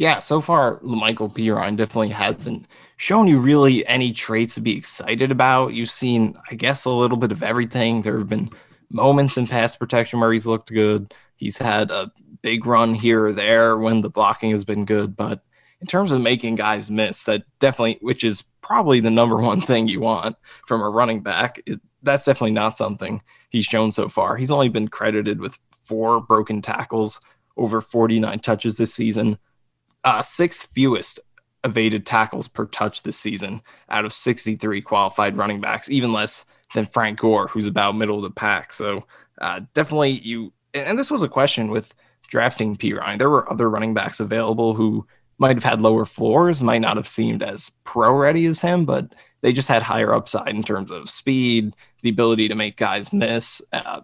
Yeah, 0.00 0.18
so 0.18 0.40
far 0.40 0.78
La'Mical 0.78 1.30
Perine 1.30 1.76
definitely 1.76 2.08
hasn't 2.08 2.66
shown 2.96 3.26
you 3.26 3.38
really 3.38 3.86
any 3.86 4.12
traits 4.12 4.54
to 4.54 4.62
be 4.62 4.74
excited 4.74 5.30
about. 5.30 5.74
You've 5.74 5.90
seen, 5.90 6.38
I 6.50 6.54
guess, 6.54 6.86
a 6.86 6.90
little 6.90 7.18
bit 7.18 7.32
of 7.32 7.42
everything. 7.42 8.00
There 8.00 8.16
have 8.16 8.26
been 8.26 8.48
moments 8.88 9.36
in 9.36 9.46
pass 9.46 9.76
protection 9.76 10.18
where 10.18 10.32
he's 10.32 10.46
looked 10.46 10.72
good. 10.72 11.12
He's 11.36 11.58
had 11.58 11.90
a 11.90 12.10
big 12.40 12.64
run 12.64 12.94
here 12.94 13.26
or 13.26 13.32
there 13.34 13.76
when 13.76 14.00
the 14.00 14.08
blocking 14.08 14.52
has 14.52 14.64
been 14.64 14.86
good, 14.86 15.14
but 15.14 15.42
in 15.82 15.86
terms 15.86 16.12
of 16.12 16.22
making 16.22 16.54
guys 16.54 16.90
miss, 16.90 17.24
that 17.24 17.42
definitely, 17.58 17.98
which 18.00 18.24
is 18.24 18.44
probably 18.62 19.00
the 19.00 19.10
number 19.10 19.36
one 19.42 19.60
thing 19.60 19.86
you 19.86 20.00
want 20.00 20.34
from 20.66 20.80
a 20.80 20.88
running 20.88 21.22
back, 21.22 21.60
it, 21.66 21.78
that's 22.02 22.24
definitely 22.24 22.52
not 22.52 22.74
something 22.74 23.20
he's 23.50 23.66
shown 23.66 23.92
so 23.92 24.08
far. 24.08 24.38
He's 24.38 24.50
only 24.50 24.70
been 24.70 24.88
credited 24.88 25.40
with 25.40 25.58
four 25.84 26.22
broken 26.22 26.62
tackles 26.62 27.20
over 27.58 27.82
49 27.82 28.38
touches 28.38 28.78
this 28.78 28.94
season, 28.94 29.38
uh, 30.04 30.22
sixth 30.22 30.68
fewest 30.72 31.20
evaded 31.64 32.06
tackles 32.06 32.48
per 32.48 32.64
touch 32.66 33.02
this 33.02 33.18
season 33.18 33.60
out 33.90 34.04
of 34.04 34.12
63 34.12 34.80
qualified 34.80 35.36
running 35.36 35.60
backs, 35.60 35.90
even 35.90 36.12
less 36.12 36.44
than 36.74 36.86
Frank 36.86 37.18
Gore, 37.18 37.48
who's 37.48 37.66
about 37.66 37.96
middle 37.96 38.16
of 38.16 38.22
the 38.22 38.30
pack. 38.30 38.72
So 38.72 39.06
uh, 39.40 39.60
definitely 39.74 40.20
you, 40.20 40.52
and 40.74 40.98
this 40.98 41.10
was 41.10 41.22
a 41.22 41.28
question 41.28 41.70
with 41.70 41.94
drafting 42.28 42.76
Perine. 42.76 43.18
There 43.18 43.30
were 43.30 43.50
other 43.50 43.68
running 43.68 43.94
backs 43.94 44.20
available 44.20 44.74
who 44.74 45.06
might 45.38 45.56
have 45.56 45.64
had 45.64 45.80
lower 45.80 46.04
floors, 46.04 46.62
might 46.62 46.80
not 46.80 46.96
have 46.96 47.08
seemed 47.08 47.42
as 47.42 47.70
pro 47.84 48.14
ready 48.14 48.46
as 48.46 48.60
him, 48.60 48.84
but 48.84 49.14
they 49.40 49.52
just 49.52 49.68
had 49.68 49.82
higher 49.82 50.14
upside 50.14 50.50
in 50.50 50.62
terms 50.62 50.90
of 50.90 51.08
speed, 51.08 51.74
the 52.02 52.10
ability 52.10 52.46
to 52.48 52.54
make 52.54 52.76
guys 52.76 53.12
miss, 53.12 53.62
uh, 53.72 54.02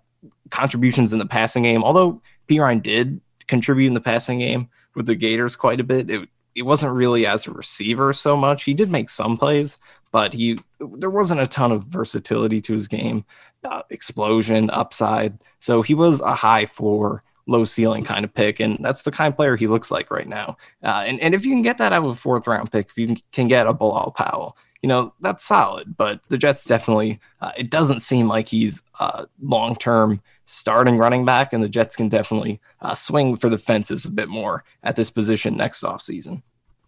contributions 0.50 1.12
in 1.12 1.18
the 1.18 1.26
passing 1.26 1.62
game. 1.62 1.84
Although 1.84 2.22
Perine 2.48 2.82
did 2.82 3.20
contribute 3.46 3.88
in 3.88 3.94
the 3.94 4.00
passing 4.00 4.38
game 4.38 4.68
with 4.96 5.06
the 5.06 5.14
Gators 5.14 5.54
quite 5.54 5.78
a 5.78 5.84
bit, 5.84 6.10
it, 6.10 6.28
it 6.56 6.62
wasn't 6.62 6.94
really 6.94 7.26
as 7.26 7.46
a 7.46 7.52
receiver 7.52 8.12
so 8.12 8.36
much. 8.36 8.64
He 8.64 8.74
did 8.74 8.90
make 8.90 9.10
some 9.10 9.36
plays, 9.36 9.78
but 10.10 10.32
he 10.32 10.58
there 10.80 11.10
wasn't 11.10 11.42
a 11.42 11.46
ton 11.46 11.70
of 11.70 11.84
versatility 11.84 12.60
to 12.62 12.72
his 12.72 12.88
game, 12.88 13.24
uh, 13.62 13.82
explosion, 13.90 14.70
upside. 14.70 15.38
So 15.58 15.82
he 15.82 15.94
was 15.94 16.20
a 16.22 16.34
high 16.34 16.66
floor 16.66 17.22
low 17.46 17.64
ceiling 17.64 18.02
kind 18.02 18.24
of 18.24 18.34
pick, 18.34 18.58
and 18.58 18.78
that's 18.80 19.02
the 19.02 19.10
kind 19.10 19.30
of 19.30 19.36
player 19.36 19.56
he 19.56 19.68
looks 19.68 19.90
like 19.90 20.10
right 20.10 20.26
now. 20.26 20.56
Uh, 20.82 21.04
and 21.06 21.20
and 21.20 21.34
if 21.34 21.44
you 21.44 21.52
can 21.52 21.62
get 21.62 21.78
that 21.78 21.92
out 21.92 22.04
of 22.04 22.10
a 22.10 22.14
fourth 22.14 22.46
round 22.46 22.72
pick, 22.72 22.86
if 22.86 22.96
you 22.98 23.16
can 23.32 23.48
get 23.48 23.66
a 23.66 23.74
Bilal 23.74 24.12
Powell, 24.12 24.56
you 24.82 24.88
know 24.88 25.12
that's 25.20 25.44
solid. 25.44 25.96
But 25.96 26.20
the 26.28 26.38
Jets 26.38 26.64
definitely, 26.64 27.20
uh, 27.42 27.52
it 27.56 27.70
doesn't 27.70 28.00
seem 28.00 28.28
like 28.28 28.48
he's 28.48 28.82
uh, 28.98 29.26
long 29.42 29.76
term 29.76 30.22
starting 30.46 30.96
running 30.96 31.24
back, 31.24 31.52
and 31.52 31.62
the 31.62 31.68
Jets 31.68 31.96
can 31.96 32.08
definitely 32.08 32.60
uh, 32.80 32.94
swing 32.94 33.36
for 33.36 33.48
the 33.48 33.58
fences 33.58 34.04
a 34.04 34.10
bit 34.10 34.28
more 34.28 34.64
at 34.82 34.96
this 34.96 35.10
position 35.10 35.56
next 35.56 35.82
offseason. 35.82 36.42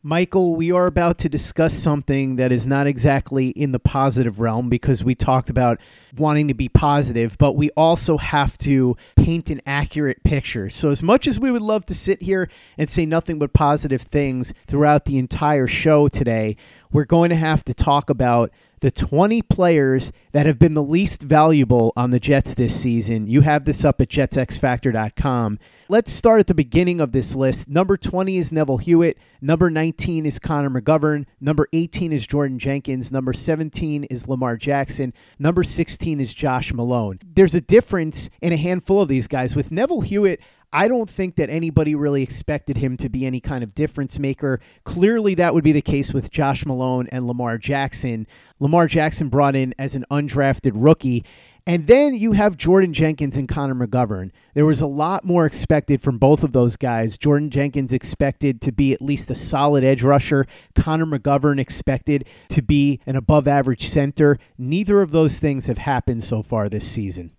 Michael, 0.05 0.55
we 0.55 0.71
are 0.71 0.87
about 0.87 1.19
to 1.19 1.29
discuss 1.29 1.75
something 1.75 2.37
that 2.37 2.53
is 2.53 2.69
not 2.69 2.87
exactly 2.87 3.49
in 3.49 3.73
the 3.73 3.81
positive 3.81 4.38
realm 4.38 4.69
because 4.69 5.03
we 5.03 5.17
talked 5.17 5.50
about 5.50 5.81
wanting 6.17 6.47
to 6.47 6.55
be 6.55 6.69
positive, 6.69 7.37
but 7.37 7.57
we 7.57 7.71
also 7.71 8.17
have 8.17 8.57
to 8.59 8.97
paint 9.17 9.50
an 9.50 9.61
accurate 9.67 10.23
picture. 10.23 10.71
So, 10.71 10.93
as 10.93 11.03
much 11.03 11.27
as 11.27 11.41
we 11.41 11.50
would 11.50 11.62
love 11.62 11.85
to 11.87 11.97
sit 11.97 12.23
here 12.23 12.49
and 12.79 12.88
say 12.88 13.07
nothing 13.07 13.41
but 13.41 13.53
positive 13.53 14.03
things 14.03 14.55
throughout 14.69 15.05
the 15.05 15.19
entire 15.19 15.67
show 15.67 16.07
today, 16.07 16.57
we're 16.93 17.05
going 17.05 17.31
to 17.31 17.37
have 17.37 17.65
to 17.65 17.75
talk 17.75 18.09
about 18.09 18.53
the 18.81 18.91
20 18.91 19.43
players 19.43 20.13
that 20.33 20.47
have 20.47 20.59
been 20.59 20.75
the 20.75 20.83
least 20.83 21.23
valuable 21.23 21.93
on 21.97 22.11
the 22.11 22.21
Jets 22.21 22.55
this 22.55 22.79
season. 22.79 23.27
You 23.27 23.43
have 23.43 23.65
this 23.65 23.85
up 23.85 24.01
at 24.01 24.09
jetsxfactor.com. 24.09 25.59
Let's 25.89 26.13
start 26.13 26.41
at 26.41 26.47
the 26.47 26.55
beginning 26.55 27.01
of 27.01 27.13
this 27.13 27.35
list. 27.35 27.69
Number 27.69 27.97
20 27.97 28.37
is 28.37 28.53
Neville 28.53 28.79
Hewitt. 28.79 29.19
Number 29.41 29.71
19 29.71 30.27
is 30.27 30.39
Connor 30.39 30.69
McGovern. 30.69 31.25
Number 31.41 31.67
18 31.73 32.13
is 32.13 32.27
Jordan 32.27 32.59
Jenkins. 32.59 33.11
Number 33.11 33.33
17 33.33 34.05
is 34.05 34.29
Lamar 34.29 34.57
Jackson. 34.57 35.15
Number 35.39 35.65
16 35.65 36.21
is 36.21 36.35
Josh 36.35 36.75
Malone. 36.75 37.19
There's 37.25 37.55
a 37.55 37.61
difference 37.61 38.29
in 38.43 38.53
a 38.53 38.57
handful 38.57 39.01
of 39.01 39.09
these 39.09 39.29
guys. 39.29 39.57
With 39.57 39.73
Neville 39.73 40.03
Hewitt, 40.03 40.41
I 40.73 40.87
don't 40.87 41.09
think 41.09 41.37
that 41.37 41.49
anybody 41.49 41.95
really 41.95 42.23
expected 42.23 42.77
him 42.77 42.97
to 42.99 43.09
be 43.09 43.25
any 43.25 43.41
kind 43.41 43.65
of 43.65 43.75
difference 43.75 44.19
maker. 44.19 44.61
Clearly, 44.85 45.35
that 45.37 45.55
would 45.55 45.65
be 45.65 45.73
the 45.73 45.81
case 45.81 46.13
with 46.13 46.31
Josh 46.31 46.67
Malone 46.67 47.09
and 47.11 47.27
Lamar 47.27 47.57
Jackson. 47.57 48.27
Lamar 48.61 48.87
Jackson 48.87 49.31
brought 49.31 49.57
in 49.57 49.75
as 49.79 49.95
an 49.95 50.05
undrafted 50.11 50.73
rookie. 50.75 51.25
And 51.67 51.87
then 51.87 52.15
you 52.15 52.33
have 52.33 52.57
Jordan 52.57 52.93
Jenkins 52.95 53.37
and 53.37 53.49
Connor 53.49 53.75
McGovern. 53.75 54.31
There 54.55 54.65
was 54.67 54.81
a 54.81 54.87
lot 54.87 55.25
more 55.25 55.45
expected 55.45 56.03
from 56.03 56.17
both 56.17 56.43
of 56.43 56.53
those 56.53 56.77
guys. 56.77 57.19
Jordan 57.19 57.51
Jenkins 57.51 57.93
expected 57.93 58.61
to 58.63 58.73
be 58.73 58.93
at 58.93 59.03
least 59.03 59.31
a 59.31 59.35
solid 59.35 59.85
edge 59.85 60.03
rusher. 60.03 60.47
Connor 60.75 61.05
McGovern 61.05 61.59
expected 61.59 62.27
to 62.49 62.63
be 62.63 63.01
an 63.07 63.17
above 63.17 63.47
average 63.47 63.87
center. 63.87 64.39
Neither 64.57 65.01
of 65.01 65.11
those 65.11 65.39
things 65.39 65.67
have 65.67 65.79
happened 65.79 66.23
so 66.23 66.43
far 66.43 66.69
this 66.69 66.87
season. 66.87 67.33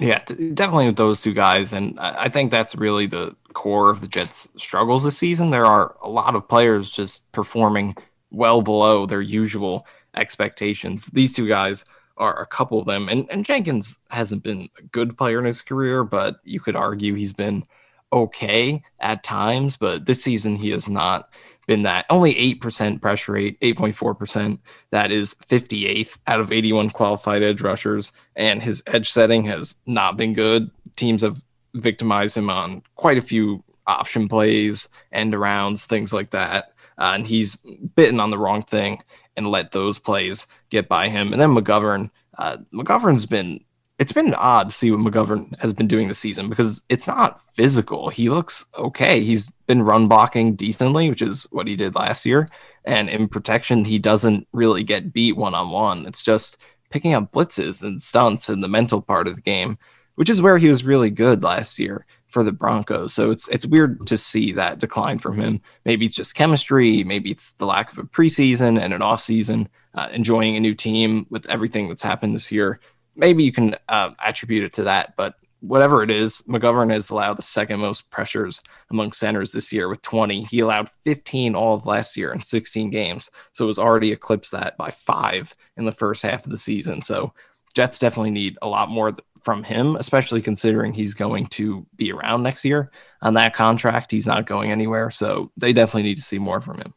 Yeah, 0.00 0.24
definitely 0.24 0.86
with 0.86 0.96
those 0.96 1.20
two 1.20 1.34
guys. 1.34 1.74
And 1.74 2.00
I 2.00 2.30
think 2.30 2.50
that's 2.50 2.74
really 2.74 3.06
the 3.06 3.36
core 3.52 3.90
of 3.90 4.00
the 4.00 4.08
Jets' 4.08 4.48
struggles 4.56 5.04
this 5.04 5.18
season. 5.18 5.50
There 5.50 5.66
are 5.66 5.94
a 6.00 6.08
lot 6.08 6.34
of 6.34 6.48
players 6.48 6.90
just 6.90 7.30
performing 7.32 7.94
well 8.30 8.62
below 8.62 9.04
their 9.04 9.20
usual 9.20 9.86
expectations. 10.16 11.06
These 11.08 11.34
two 11.34 11.46
guys 11.46 11.84
are 12.16 12.40
a 12.40 12.46
couple 12.46 12.78
of 12.78 12.86
them. 12.86 13.10
And, 13.10 13.30
and 13.30 13.44
Jenkins 13.44 14.00
hasn't 14.10 14.42
been 14.42 14.70
a 14.78 14.82
good 14.84 15.18
player 15.18 15.38
in 15.38 15.44
his 15.44 15.60
career, 15.60 16.02
but 16.02 16.36
you 16.44 16.60
could 16.60 16.76
argue 16.76 17.14
he's 17.14 17.34
been 17.34 17.64
okay 18.10 18.82
at 19.00 19.22
times. 19.22 19.76
But 19.76 20.06
this 20.06 20.22
season, 20.22 20.56
he 20.56 20.70
has 20.70 20.88
not 20.88 21.28
been 21.70 21.82
that. 21.84 22.04
Only 22.10 22.34
8% 22.56 23.00
pressure 23.00 23.30
rate, 23.30 23.60
8.4%. 23.60 24.58
That 24.90 25.12
is 25.12 25.34
58th 25.34 26.18
out 26.26 26.40
of 26.40 26.50
81 26.50 26.90
qualified 26.90 27.44
edge 27.44 27.60
rushers. 27.60 28.10
And 28.34 28.60
his 28.60 28.82
edge 28.88 29.08
setting 29.08 29.44
has 29.44 29.76
not 29.86 30.16
been 30.16 30.32
good. 30.32 30.68
Teams 30.96 31.22
have 31.22 31.40
victimized 31.74 32.36
him 32.36 32.50
on 32.50 32.82
quite 32.96 33.18
a 33.18 33.22
few 33.22 33.62
option 33.86 34.26
plays, 34.26 34.88
end 35.12 35.32
arounds, 35.32 35.86
things 35.86 36.12
like 36.12 36.30
that. 36.30 36.72
Uh, 36.98 37.12
and 37.14 37.28
he's 37.28 37.54
bitten 37.94 38.18
on 38.18 38.30
the 38.30 38.38
wrong 38.38 38.62
thing 38.62 39.00
and 39.36 39.46
let 39.46 39.70
those 39.70 39.96
plays 39.96 40.48
get 40.70 40.88
by 40.88 41.08
him. 41.08 41.32
And 41.32 41.40
then 41.40 41.54
McGovern, 41.54 42.10
uh, 42.36 42.56
McGovern's 42.74 43.26
been 43.26 43.60
it's 44.00 44.12
been 44.12 44.32
odd 44.34 44.70
to 44.70 44.74
see 44.74 44.90
what 44.90 45.00
McGovern 45.00 45.56
has 45.60 45.74
been 45.74 45.86
doing 45.86 46.08
this 46.08 46.18
season 46.18 46.48
because 46.48 46.82
it's 46.88 47.06
not 47.06 47.42
physical. 47.52 48.08
He 48.08 48.30
looks 48.30 48.64
okay. 48.78 49.20
He's 49.20 49.50
been 49.66 49.82
run 49.82 50.08
blocking 50.08 50.56
decently, 50.56 51.10
which 51.10 51.20
is 51.20 51.46
what 51.52 51.68
he 51.68 51.76
did 51.76 51.94
last 51.94 52.24
year. 52.24 52.48
And 52.86 53.10
in 53.10 53.28
protection, 53.28 53.84
he 53.84 53.98
doesn't 53.98 54.48
really 54.52 54.82
get 54.84 55.12
beat 55.12 55.36
one 55.36 55.54
on 55.54 55.70
one. 55.70 56.06
It's 56.06 56.22
just 56.22 56.56
picking 56.88 57.12
up 57.12 57.30
blitzes 57.30 57.82
and 57.82 58.00
stunts 58.00 58.48
in 58.48 58.62
the 58.62 58.68
mental 58.68 59.02
part 59.02 59.28
of 59.28 59.36
the 59.36 59.42
game, 59.42 59.76
which 60.14 60.30
is 60.30 60.40
where 60.40 60.56
he 60.56 60.68
was 60.68 60.82
really 60.82 61.10
good 61.10 61.42
last 61.42 61.78
year 61.78 62.06
for 62.26 62.42
the 62.42 62.52
Broncos. 62.52 63.12
So 63.12 63.30
it's 63.30 63.48
it's 63.48 63.66
weird 63.66 64.06
to 64.06 64.16
see 64.16 64.52
that 64.52 64.78
decline 64.78 65.18
from 65.18 65.38
him. 65.38 65.60
Maybe 65.84 66.06
it's 66.06 66.14
just 66.14 66.34
chemistry. 66.34 67.04
Maybe 67.04 67.30
it's 67.30 67.52
the 67.52 67.66
lack 67.66 67.92
of 67.92 67.98
a 67.98 68.04
preseason 68.04 68.80
and 68.80 68.94
an 68.94 69.02
offseason, 69.02 69.66
uh, 69.92 70.08
enjoying 70.10 70.56
a 70.56 70.60
new 70.60 70.74
team 70.74 71.26
with 71.28 71.46
everything 71.50 71.88
that's 71.88 72.02
happened 72.02 72.34
this 72.34 72.50
year 72.50 72.80
maybe 73.14 73.44
you 73.44 73.52
can 73.52 73.76
uh, 73.88 74.10
attribute 74.24 74.64
it 74.64 74.74
to 74.74 74.84
that, 74.84 75.14
but 75.16 75.34
whatever 75.60 76.02
it 76.02 76.10
is, 76.10 76.42
McGovern 76.48 76.90
has 76.90 77.10
allowed 77.10 77.36
the 77.36 77.42
second 77.42 77.80
most 77.80 78.10
pressures 78.10 78.62
among 78.90 79.12
centers 79.12 79.52
this 79.52 79.72
year 79.72 79.88
with 79.88 80.02
20. 80.02 80.44
He 80.44 80.60
allowed 80.60 80.88
15 81.04 81.54
all 81.54 81.74
of 81.74 81.86
last 81.86 82.16
year 82.16 82.32
in 82.32 82.40
16 82.40 82.90
games. 82.90 83.30
So 83.52 83.64
it 83.64 83.68
was 83.68 83.78
already 83.78 84.12
eclipsed 84.12 84.52
that 84.52 84.76
by 84.76 84.90
five 84.90 85.52
in 85.76 85.84
the 85.84 85.92
first 85.92 86.22
half 86.22 86.44
of 86.44 86.50
the 86.50 86.56
season. 86.56 87.02
So 87.02 87.32
Jets 87.74 87.98
definitely 87.98 88.30
need 88.30 88.58
a 88.62 88.68
lot 88.68 88.88
more 88.88 89.12
from 89.42 89.62
him, 89.62 89.96
especially 89.96 90.42
considering 90.42 90.92
he's 90.92 91.14
going 91.14 91.46
to 91.46 91.86
be 91.96 92.12
around 92.12 92.42
next 92.42 92.64
year 92.64 92.90
on 93.22 93.34
that 93.34 93.54
contract. 93.54 94.10
He's 94.10 94.26
not 94.26 94.46
going 94.46 94.70
anywhere. 94.70 95.10
So 95.10 95.50
they 95.56 95.72
definitely 95.72 96.04
need 96.04 96.16
to 96.16 96.22
see 96.22 96.38
more 96.38 96.60
from 96.60 96.78
him. 96.78 96.94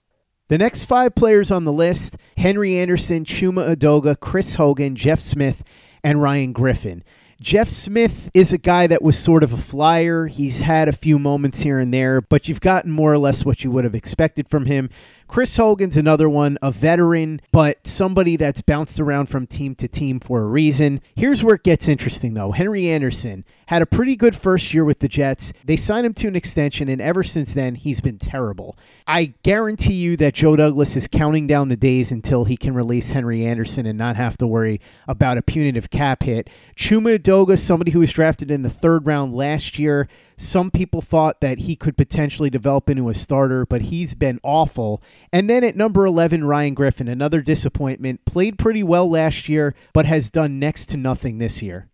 The 0.50 0.58
next 0.58 0.86
five 0.86 1.16
players 1.16 1.52
on 1.52 1.64
the 1.64 1.72
list 1.72 2.18
Henry 2.38 2.78
Anderson, 2.78 3.24
Chuma 3.24 3.76
Edoga, 3.76 4.20
Chris 4.20 4.56
Hogan, 4.56 4.96
Jeff 4.96 5.20
Smith, 5.20 5.64
and 6.04 6.22
Ryan 6.22 6.54
Griffin. 6.54 7.04
Jeff 7.42 7.68
Smith 7.68 8.32
is 8.34 8.54
a 8.54 8.58
guy 8.58 8.88
that 8.88 9.02
was 9.02 9.20
sort 9.20 9.44
of 9.44 9.52
a 9.52 9.58
flyer. 9.58 10.28
He's 10.28 10.62
had 10.62 10.88
a 10.88 10.94
few 10.94 11.20
moments 11.20 11.62
here 11.62 11.80
and 11.80 11.94
there, 11.94 12.22
but 12.22 12.48
you've 12.48 12.62
gotten 12.62 12.90
more 12.90 13.12
or 13.12 13.18
less 13.18 13.44
what 13.44 13.64
you 13.64 13.72
would 13.72 13.84
have 13.84 13.96
expected 13.96 14.48
from 14.48 14.66
him. 14.66 14.90
Chris 15.34 15.58
Hogan's 15.58 15.98
another 15.98 16.30
one, 16.30 16.60
a 16.62 16.72
veteran, 16.72 17.42
but 17.52 17.88
somebody 17.88 18.36
that's 18.36 18.62
bounced 18.62 19.00
around 19.00 19.26
from 19.30 19.48
team 19.48 19.74
to 19.74 19.88
team 19.88 20.20
for 20.20 20.42
a 20.42 20.46
reason. 20.46 21.02
Here's 21.16 21.44
where 21.44 21.56
it 21.56 21.64
gets 21.64 21.88
interesting, 21.88 22.36
though. 22.36 22.52
Henry 22.52 22.88
Anderson 22.88 23.44
had 23.66 23.82
a 23.82 23.88
pretty 23.88 24.16
good 24.16 24.36
first 24.36 24.76
year 24.76 24.86
with 24.86 25.00
the 25.00 25.08
Jets. 25.08 25.52
They 25.66 25.76
signed 25.76 26.06
him 26.06 26.14
to 26.14 26.28
an 26.28 26.36
extension, 26.36 26.88
and 26.88 27.02
ever 27.02 27.24
since 27.24 27.56
then, 27.56 27.74
he's 27.74 28.00
been 28.00 28.20
terrible. 28.20 28.78
I 29.08 29.34
guarantee 29.42 29.96
you 29.96 30.18
that 30.18 30.36
Joe 30.36 30.56
Douglas 30.56 30.96
is 30.96 31.08
counting 31.08 31.48
down 31.48 31.70
the 31.70 31.76
days 31.76 32.12
until 32.12 32.46
he 32.46 32.56
can 32.56 32.76
release 32.76 33.10
Henry 33.10 33.44
Anderson 33.44 33.88
and 33.88 33.98
not 33.98 34.16
have 34.16 34.38
to 34.38 34.46
worry 34.46 34.80
about 35.08 35.40
a 35.40 35.42
punitive 35.42 35.90
cap 35.90 36.22
hit. 36.22 36.48
Chuma 36.78 37.18
Edoga, 37.18 37.58
somebody 37.58 37.90
who 37.90 38.02
was 38.02 38.14
drafted 38.14 38.52
in 38.52 38.62
the 38.62 38.70
third 38.70 39.08
round 39.08 39.34
last 39.34 39.80
year, 39.80 40.08
some 40.38 40.72
people 40.72 41.02
thought 41.02 41.42
that 41.42 41.60
he 41.60 41.76
could 41.76 41.98
potentially 41.98 42.50
develop 42.50 42.90
into 42.90 43.10
a 43.10 43.14
starter, 43.14 43.66
but 43.66 43.84
he's 43.84 44.14
been 44.14 44.40
awful. 44.44 45.02
And 45.32 45.50
then 45.50 45.64
at 45.64 45.76
number 45.76 46.06
11, 46.06 46.44
Ryan 46.44 46.74
Griffin, 46.74 47.08
another 47.08 47.42
disappointment. 47.42 48.26
Played 48.26 48.58
pretty 48.58 48.84
well 48.84 49.10
last 49.10 49.48
year, 49.48 49.76
but 49.94 50.06
has 50.06 50.30
done 50.30 50.60
next 50.60 50.88
to 50.88 50.98
nothing 50.98 51.38
this 51.38 51.62
year. 51.62 51.90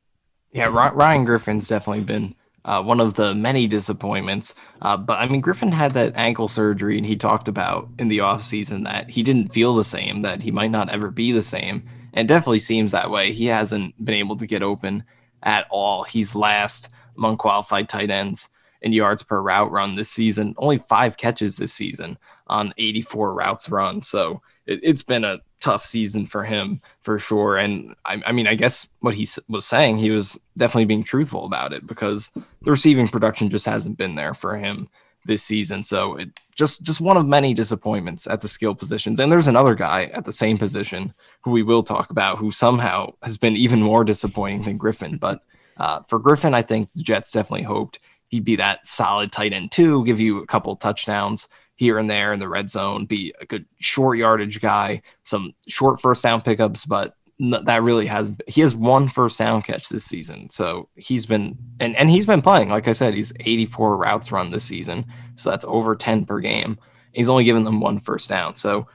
Yeah, 0.51 0.67
Ryan 0.67 1.25
Griffin's 1.25 1.67
definitely 1.67 2.03
been 2.03 2.35
uh, 2.65 2.81
one 2.81 2.99
of 2.99 3.13
the 3.15 3.33
many 3.33 3.67
disappointments. 3.67 4.55
Uh, 4.81 4.97
but 4.97 5.19
I 5.19 5.27
mean, 5.27 5.41
Griffin 5.41 5.71
had 5.71 5.91
that 5.91 6.15
ankle 6.15 6.47
surgery, 6.47 6.97
and 6.97 7.05
he 7.05 7.15
talked 7.15 7.47
about 7.47 7.89
in 7.99 8.07
the 8.07 8.19
offseason 8.19 8.83
that 8.83 9.09
he 9.09 9.23
didn't 9.23 9.53
feel 9.53 9.75
the 9.75 9.83
same, 9.83 10.21
that 10.23 10.41
he 10.43 10.51
might 10.51 10.71
not 10.71 10.89
ever 10.89 11.11
be 11.11 11.31
the 11.31 11.41
same. 11.41 11.87
And 12.13 12.27
definitely 12.27 12.59
seems 12.59 12.91
that 12.91 13.11
way. 13.11 13.31
He 13.31 13.45
hasn't 13.45 14.03
been 14.03 14.15
able 14.15 14.37
to 14.37 14.47
get 14.47 14.63
open 14.63 15.03
at 15.43 15.67
all. 15.69 16.03
He's 16.03 16.35
last 16.35 16.91
among 17.19 17.37
qualified 17.37 17.87
tight 17.87 18.09
ends 18.09 18.49
in 18.81 18.93
yards 18.93 19.21
per 19.21 19.41
route 19.41 19.71
run 19.71 19.95
this 19.95 20.09
season. 20.09 20.55
Only 20.57 20.77
five 20.79 21.17
catches 21.17 21.57
this 21.57 21.73
season 21.73 22.17
on 22.47 22.73
84 22.77 23.33
routes 23.33 23.69
run. 23.69 24.01
So 24.01 24.41
it, 24.65 24.83
has 24.85 25.03
been 25.03 25.25
a 25.25 25.39
tough 25.59 25.85
season 25.85 26.25
for 26.25 26.43
him 26.43 26.81
for 27.01 27.19
sure. 27.19 27.57
And 27.57 27.93
I, 28.05 28.21
I, 28.25 28.31
mean, 28.31 28.47
I 28.47 28.55
guess 28.55 28.87
what 29.01 29.13
he 29.13 29.27
was 29.49 29.65
saying, 29.65 29.97
he 29.97 30.11
was 30.11 30.39
definitely 30.57 30.85
being 30.85 31.03
truthful 31.03 31.45
about 31.45 31.73
it 31.73 31.85
because 31.85 32.31
the 32.61 32.71
receiving 32.71 33.07
production 33.07 33.49
just 33.49 33.65
hasn't 33.65 33.97
been 33.97 34.15
there 34.15 34.33
for 34.33 34.57
him 34.57 34.89
this 35.25 35.43
season. 35.43 35.83
So 35.83 36.15
it 36.15 36.29
just 36.55 36.83
just 36.83 37.01
one 37.01 37.17
of 37.17 37.25
many 37.25 37.53
disappointments 37.53 38.25
at 38.27 38.41
the 38.41 38.47
skill 38.47 38.73
positions. 38.73 39.19
And 39.19 39.31
there's 39.31 39.47
another 39.47 39.75
guy 39.75 40.05
at 40.05 40.25
the 40.25 40.31
same 40.31 40.57
position 40.57 41.13
who 41.41 41.51
we 41.51 41.63
will 41.63 41.83
talk 41.83 42.09
about 42.09 42.37
who 42.37 42.51
somehow 42.51 43.13
has 43.21 43.37
been 43.37 43.57
even 43.57 43.81
more 43.81 44.05
disappointing 44.05 44.63
than 44.63 44.77
Griffin. 44.77 45.17
But 45.17 45.43
uh, 45.79 46.01
for 46.07 46.19
Griffin, 46.19 46.53
I 46.53 46.61
think 46.61 46.89
the 46.95 47.03
Jets 47.03 47.31
definitely 47.31 47.63
hoped 47.63 47.99
he'd 48.29 48.45
be 48.45 48.55
that 48.57 48.85
solid 48.87 49.31
tight 49.31 49.53
end 49.53 49.71
too, 49.71 50.05
give 50.05 50.19
you 50.19 50.39
a 50.39 50.45
couple 50.45 50.75
touchdowns 50.75 51.47
here 51.75 51.97
and 51.97 52.09
there 52.09 52.33
in 52.33 52.39
the 52.39 52.49
red 52.49 52.69
zone, 52.69 53.05
be 53.05 53.33
a 53.39 53.45
good 53.45 53.65
short 53.79 54.17
yardage 54.17 54.61
guy, 54.61 55.01
some 55.23 55.53
short 55.67 55.99
first 56.01 56.23
down 56.23 56.41
pickups, 56.41 56.85
but 56.85 57.15
that 57.39 57.83
really 57.83 58.05
has 58.05 58.31
he 58.47 58.59
has 58.59 58.75
one 58.75 59.07
first 59.07 59.39
down 59.39 59.61
catch 59.61 59.87
this 59.87 60.03
season. 60.03 60.49
So 60.49 60.89
he's 60.95 61.25
been 61.25 61.57
and 61.79 61.95
and 61.95 62.09
he's 62.09 62.25
been 62.25 62.41
playing. 62.41 62.69
Like 62.69 62.87
I 62.87 62.91
said, 62.91 63.13
he's 63.13 63.31
84 63.39 63.95
routes 63.95 64.31
run 64.31 64.49
this 64.49 64.65
season. 64.65 65.05
So 65.37 65.49
that's 65.49 65.65
over 65.65 65.95
10 65.95 66.25
per 66.25 66.39
game. 66.41 66.77
He's 67.13 67.29
only 67.29 67.45
given 67.45 67.63
them 67.63 67.79
one 67.79 67.99
first 67.99 68.27
down. 68.27 68.57
So 68.57 68.87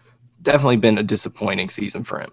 definitely 0.43 0.77
been 0.77 0.99
a 0.99 1.03
disappointing 1.03 1.71
season 1.71 2.05
for 2.05 2.21
him. 2.21 2.31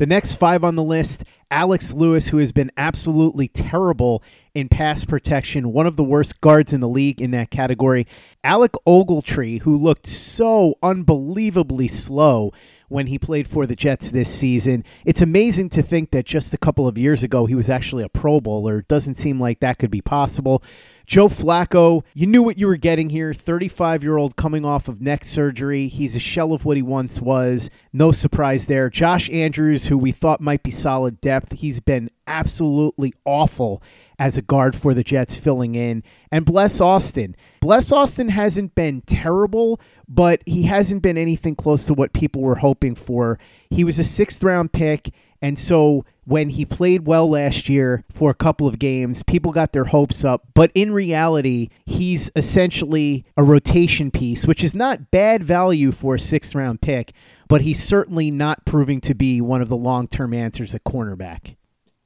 The 0.00 0.06
next 0.06 0.36
five 0.36 0.64
on 0.64 0.76
the 0.76 0.82
list 0.82 1.24
Alex 1.50 1.92
Lewis, 1.92 2.28
who 2.28 2.38
has 2.38 2.52
been 2.52 2.72
absolutely 2.78 3.48
terrible 3.48 4.22
in 4.54 4.68
pass 4.68 5.04
protection, 5.04 5.72
one 5.72 5.86
of 5.86 5.96
the 5.96 6.04
worst 6.04 6.40
guards 6.40 6.72
in 6.72 6.80
the 6.80 6.88
league 6.88 7.20
in 7.20 7.30
that 7.32 7.50
category. 7.50 8.06
Alec 8.42 8.72
Ogletree, 8.86 9.62
who 9.62 9.76
looked 9.76 10.06
so 10.06 10.76
unbelievably 10.82 11.88
slow 11.88 12.52
when 12.90 13.06
he 13.06 13.18
played 13.18 13.46
for 13.46 13.66
the 13.66 13.76
Jets 13.76 14.10
this 14.10 14.28
season. 14.28 14.84
It's 15.04 15.22
amazing 15.22 15.70
to 15.70 15.82
think 15.82 16.10
that 16.10 16.26
just 16.26 16.52
a 16.52 16.58
couple 16.58 16.88
of 16.88 16.98
years 16.98 17.22
ago 17.22 17.46
he 17.46 17.54
was 17.54 17.68
actually 17.68 18.02
a 18.02 18.08
Pro 18.08 18.40
Bowler. 18.40 18.78
It 18.78 18.88
doesn't 18.88 19.14
seem 19.14 19.38
like 19.38 19.60
that 19.60 19.78
could 19.78 19.92
be 19.92 20.02
possible. 20.02 20.62
Joe 21.06 21.28
Flacco, 21.28 22.02
you 22.14 22.26
knew 22.26 22.42
what 22.42 22.58
you 22.58 22.66
were 22.66 22.76
getting 22.76 23.10
here. 23.10 23.32
35 23.32 24.02
year 24.02 24.16
old 24.16 24.36
coming 24.36 24.64
off 24.64 24.88
of 24.88 25.00
neck 25.00 25.24
surgery. 25.24 25.86
He's 25.86 26.16
a 26.16 26.20
shell 26.20 26.52
of 26.52 26.64
what 26.64 26.76
he 26.76 26.82
once 26.82 27.20
was. 27.20 27.70
No 27.92 28.10
surprise 28.10 28.66
there. 28.66 28.90
Josh 28.90 29.30
Andrews, 29.30 29.86
who 29.86 29.96
we 29.96 30.10
thought 30.10 30.40
might 30.40 30.64
be 30.64 30.70
solid 30.72 31.20
depth, 31.20 31.52
he's 31.52 31.78
been 31.78 32.10
absolutely 32.26 33.14
awful 33.24 33.82
as 34.20 34.36
a 34.36 34.42
guard 34.42 34.76
for 34.76 34.92
the 34.92 35.02
Jets 35.02 35.38
filling 35.38 35.74
in. 35.74 36.04
And 36.30 36.44
Bless 36.44 36.80
Austin. 36.80 37.34
Bless 37.60 37.90
Austin 37.90 38.28
hasn't 38.28 38.74
been 38.74 39.00
terrible, 39.06 39.80
but 40.06 40.42
he 40.44 40.64
hasn't 40.64 41.02
been 41.02 41.16
anything 41.16 41.56
close 41.56 41.86
to 41.86 41.94
what 41.94 42.12
people 42.12 42.42
were 42.42 42.56
hoping 42.56 42.94
for. 42.94 43.38
He 43.70 43.82
was 43.82 43.98
a 43.98 44.04
sixth 44.04 44.42
round 44.42 44.72
pick. 44.72 45.12
And 45.42 45.58
so 45.58 46.04
when 46.26 46.50
he 46.50 46.66
played 46.66 47.06
well 47.06 47.30
last 47.30 47.70
year 47.70 48.04
for 48.10 48.28
a 48.28 48.34
couple 48.34 48.66
of 48.66 48.78
games, 48.78 49.22
people 49.22 49.52
got 49.52 49.72
their 49.72 49.84
hopes 49.84 50.22
up. 50.22 50.42
But 50.52 50.70
in 50.74 50.92
reality, 50.92 51.70
he's 51.86 52.30
essentially 52.36 53.24
a 53.38 53.42
rotation 53.42 54.10
piece, 54.10 54.46
which 54.46 54.62
is 54.62 54.74
not 54.74 55.10
bad 55.10 55.42
value 55.42 55.92
for 55.92 56.16
a 56.16 56.20
sixth 56.20 56.54
round 56.54 56.82
pick, 56.82 57.14
but 57.48 57.62
he's 57.62 57.82
certainly 57.82 58.30
not 58.30 58.66
proving 58.66 59.00
to 59.00 59.14
be 59.14 59.40
one 59.40 59.62
of 59.62 59.70
the 59.70 59.78
long 59.78 60.08
term 60.08 60.34
answers 60.34 60.74
at 60.74 60.84
cornerback. 60.84 61.56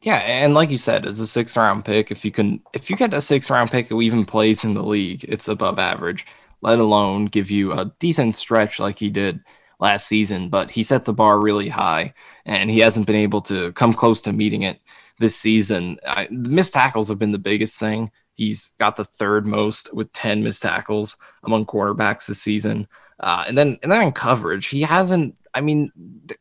Yeah, 0.04 0.16
and 0.16 0.52
like 0.52 0.68
you 0.68 0.76
said, 0.76 1.06
as 1.06 1.18
a 1.18 1.26
six 1.26 1.56
round 1.56 1.86
pick, 1.86 2.10
if 2.10 2.26
you 2.26 2.30
can 2.30 2.60
if 2.74 2.90
you 2.90 2.96
get 2.96 3.14
a 3.14 3.22
six 3.22 3.48
round 3.48 3.70
pick 3.70 3.88
who 3.88 4.02
even 4.02 4.26
plays 4.26 4.62
in 4.62 4.74
the 4.74 4.82
league, 4.82 5.24
it's 5.26 5.48
above 5.48 5.78
average, 5.78 6.26
let 6.60 6.78
alone 6.78 7.24
give 7.24 7.50
you 7.50 7.72
a 7.72 7.90
decent 8.00 8.36
stretch 8.36 8.78
like 8.78 8.98
he 8.98 9.08
did 9.08 9.40
last 9.80 10.06
season. 10.06 10.50
But 10.50 10.70
he 10.70 10.82
set 10.82 11.06
the 11.06 11.14
bar 11.14 11.40
really 11.40 11.70
high 11.70 12.12
and 12.44 12.70
he 12.70 12.80
hasn't 12.80 13.06
been 13.06 13.16
able 13.16 13.40
to 13.42 13.72
come 13.72 13.94
close 13.94 14.20
to 14.22 14.32
meeting 14.34 14.60
it 14.60 14.78
this 15.20 15.36
season. 15.36 15.98
I, 16.06 16.28
missed 16.30 16.74
tackles 16.74 17.08
have 17.08 17.18
been 17.18 17.32
the 17.32 17.38
biggest 17.38 17.80
thing. 17.80 18.10
He's 18.34 18.74
got 18.78 18.96
the 18.96 19.06
third 19.06 19.46
most 19.46 19.94
with 19.94 20.12
10 20.12 20.42
missed 20.42 20.60
tackles 20.60 21.16
among 21.44 21.64
quarterbacks 21.64 22.26
this 22.26 22.42
season. 22.42 22.88
Uh, 23.20 23.44
and 23.48 23.56
then 23.56 23.78
and 23.82 23.90
then 23.90 24.02
in 24.02 24.12
coverage, 24.12 24.66
he 24.66 24.82
hasn't 24.82 25.34
I 25.54 25.60
mean, 25.60 25.92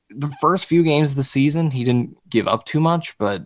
the 0.10 0.36
first 0.42 0.66
few 0.66 0.84
games 0.84 1.12
of 1.12 1.18
the 1.18 1.24
season, 1.24 1.70
he 1.70 1.84
didn't 1.84 2.18
give 2.30 2.48
up 2.48 2.66
too 2.66 2.80
much, 2.80 3.16
but 3.20 3.46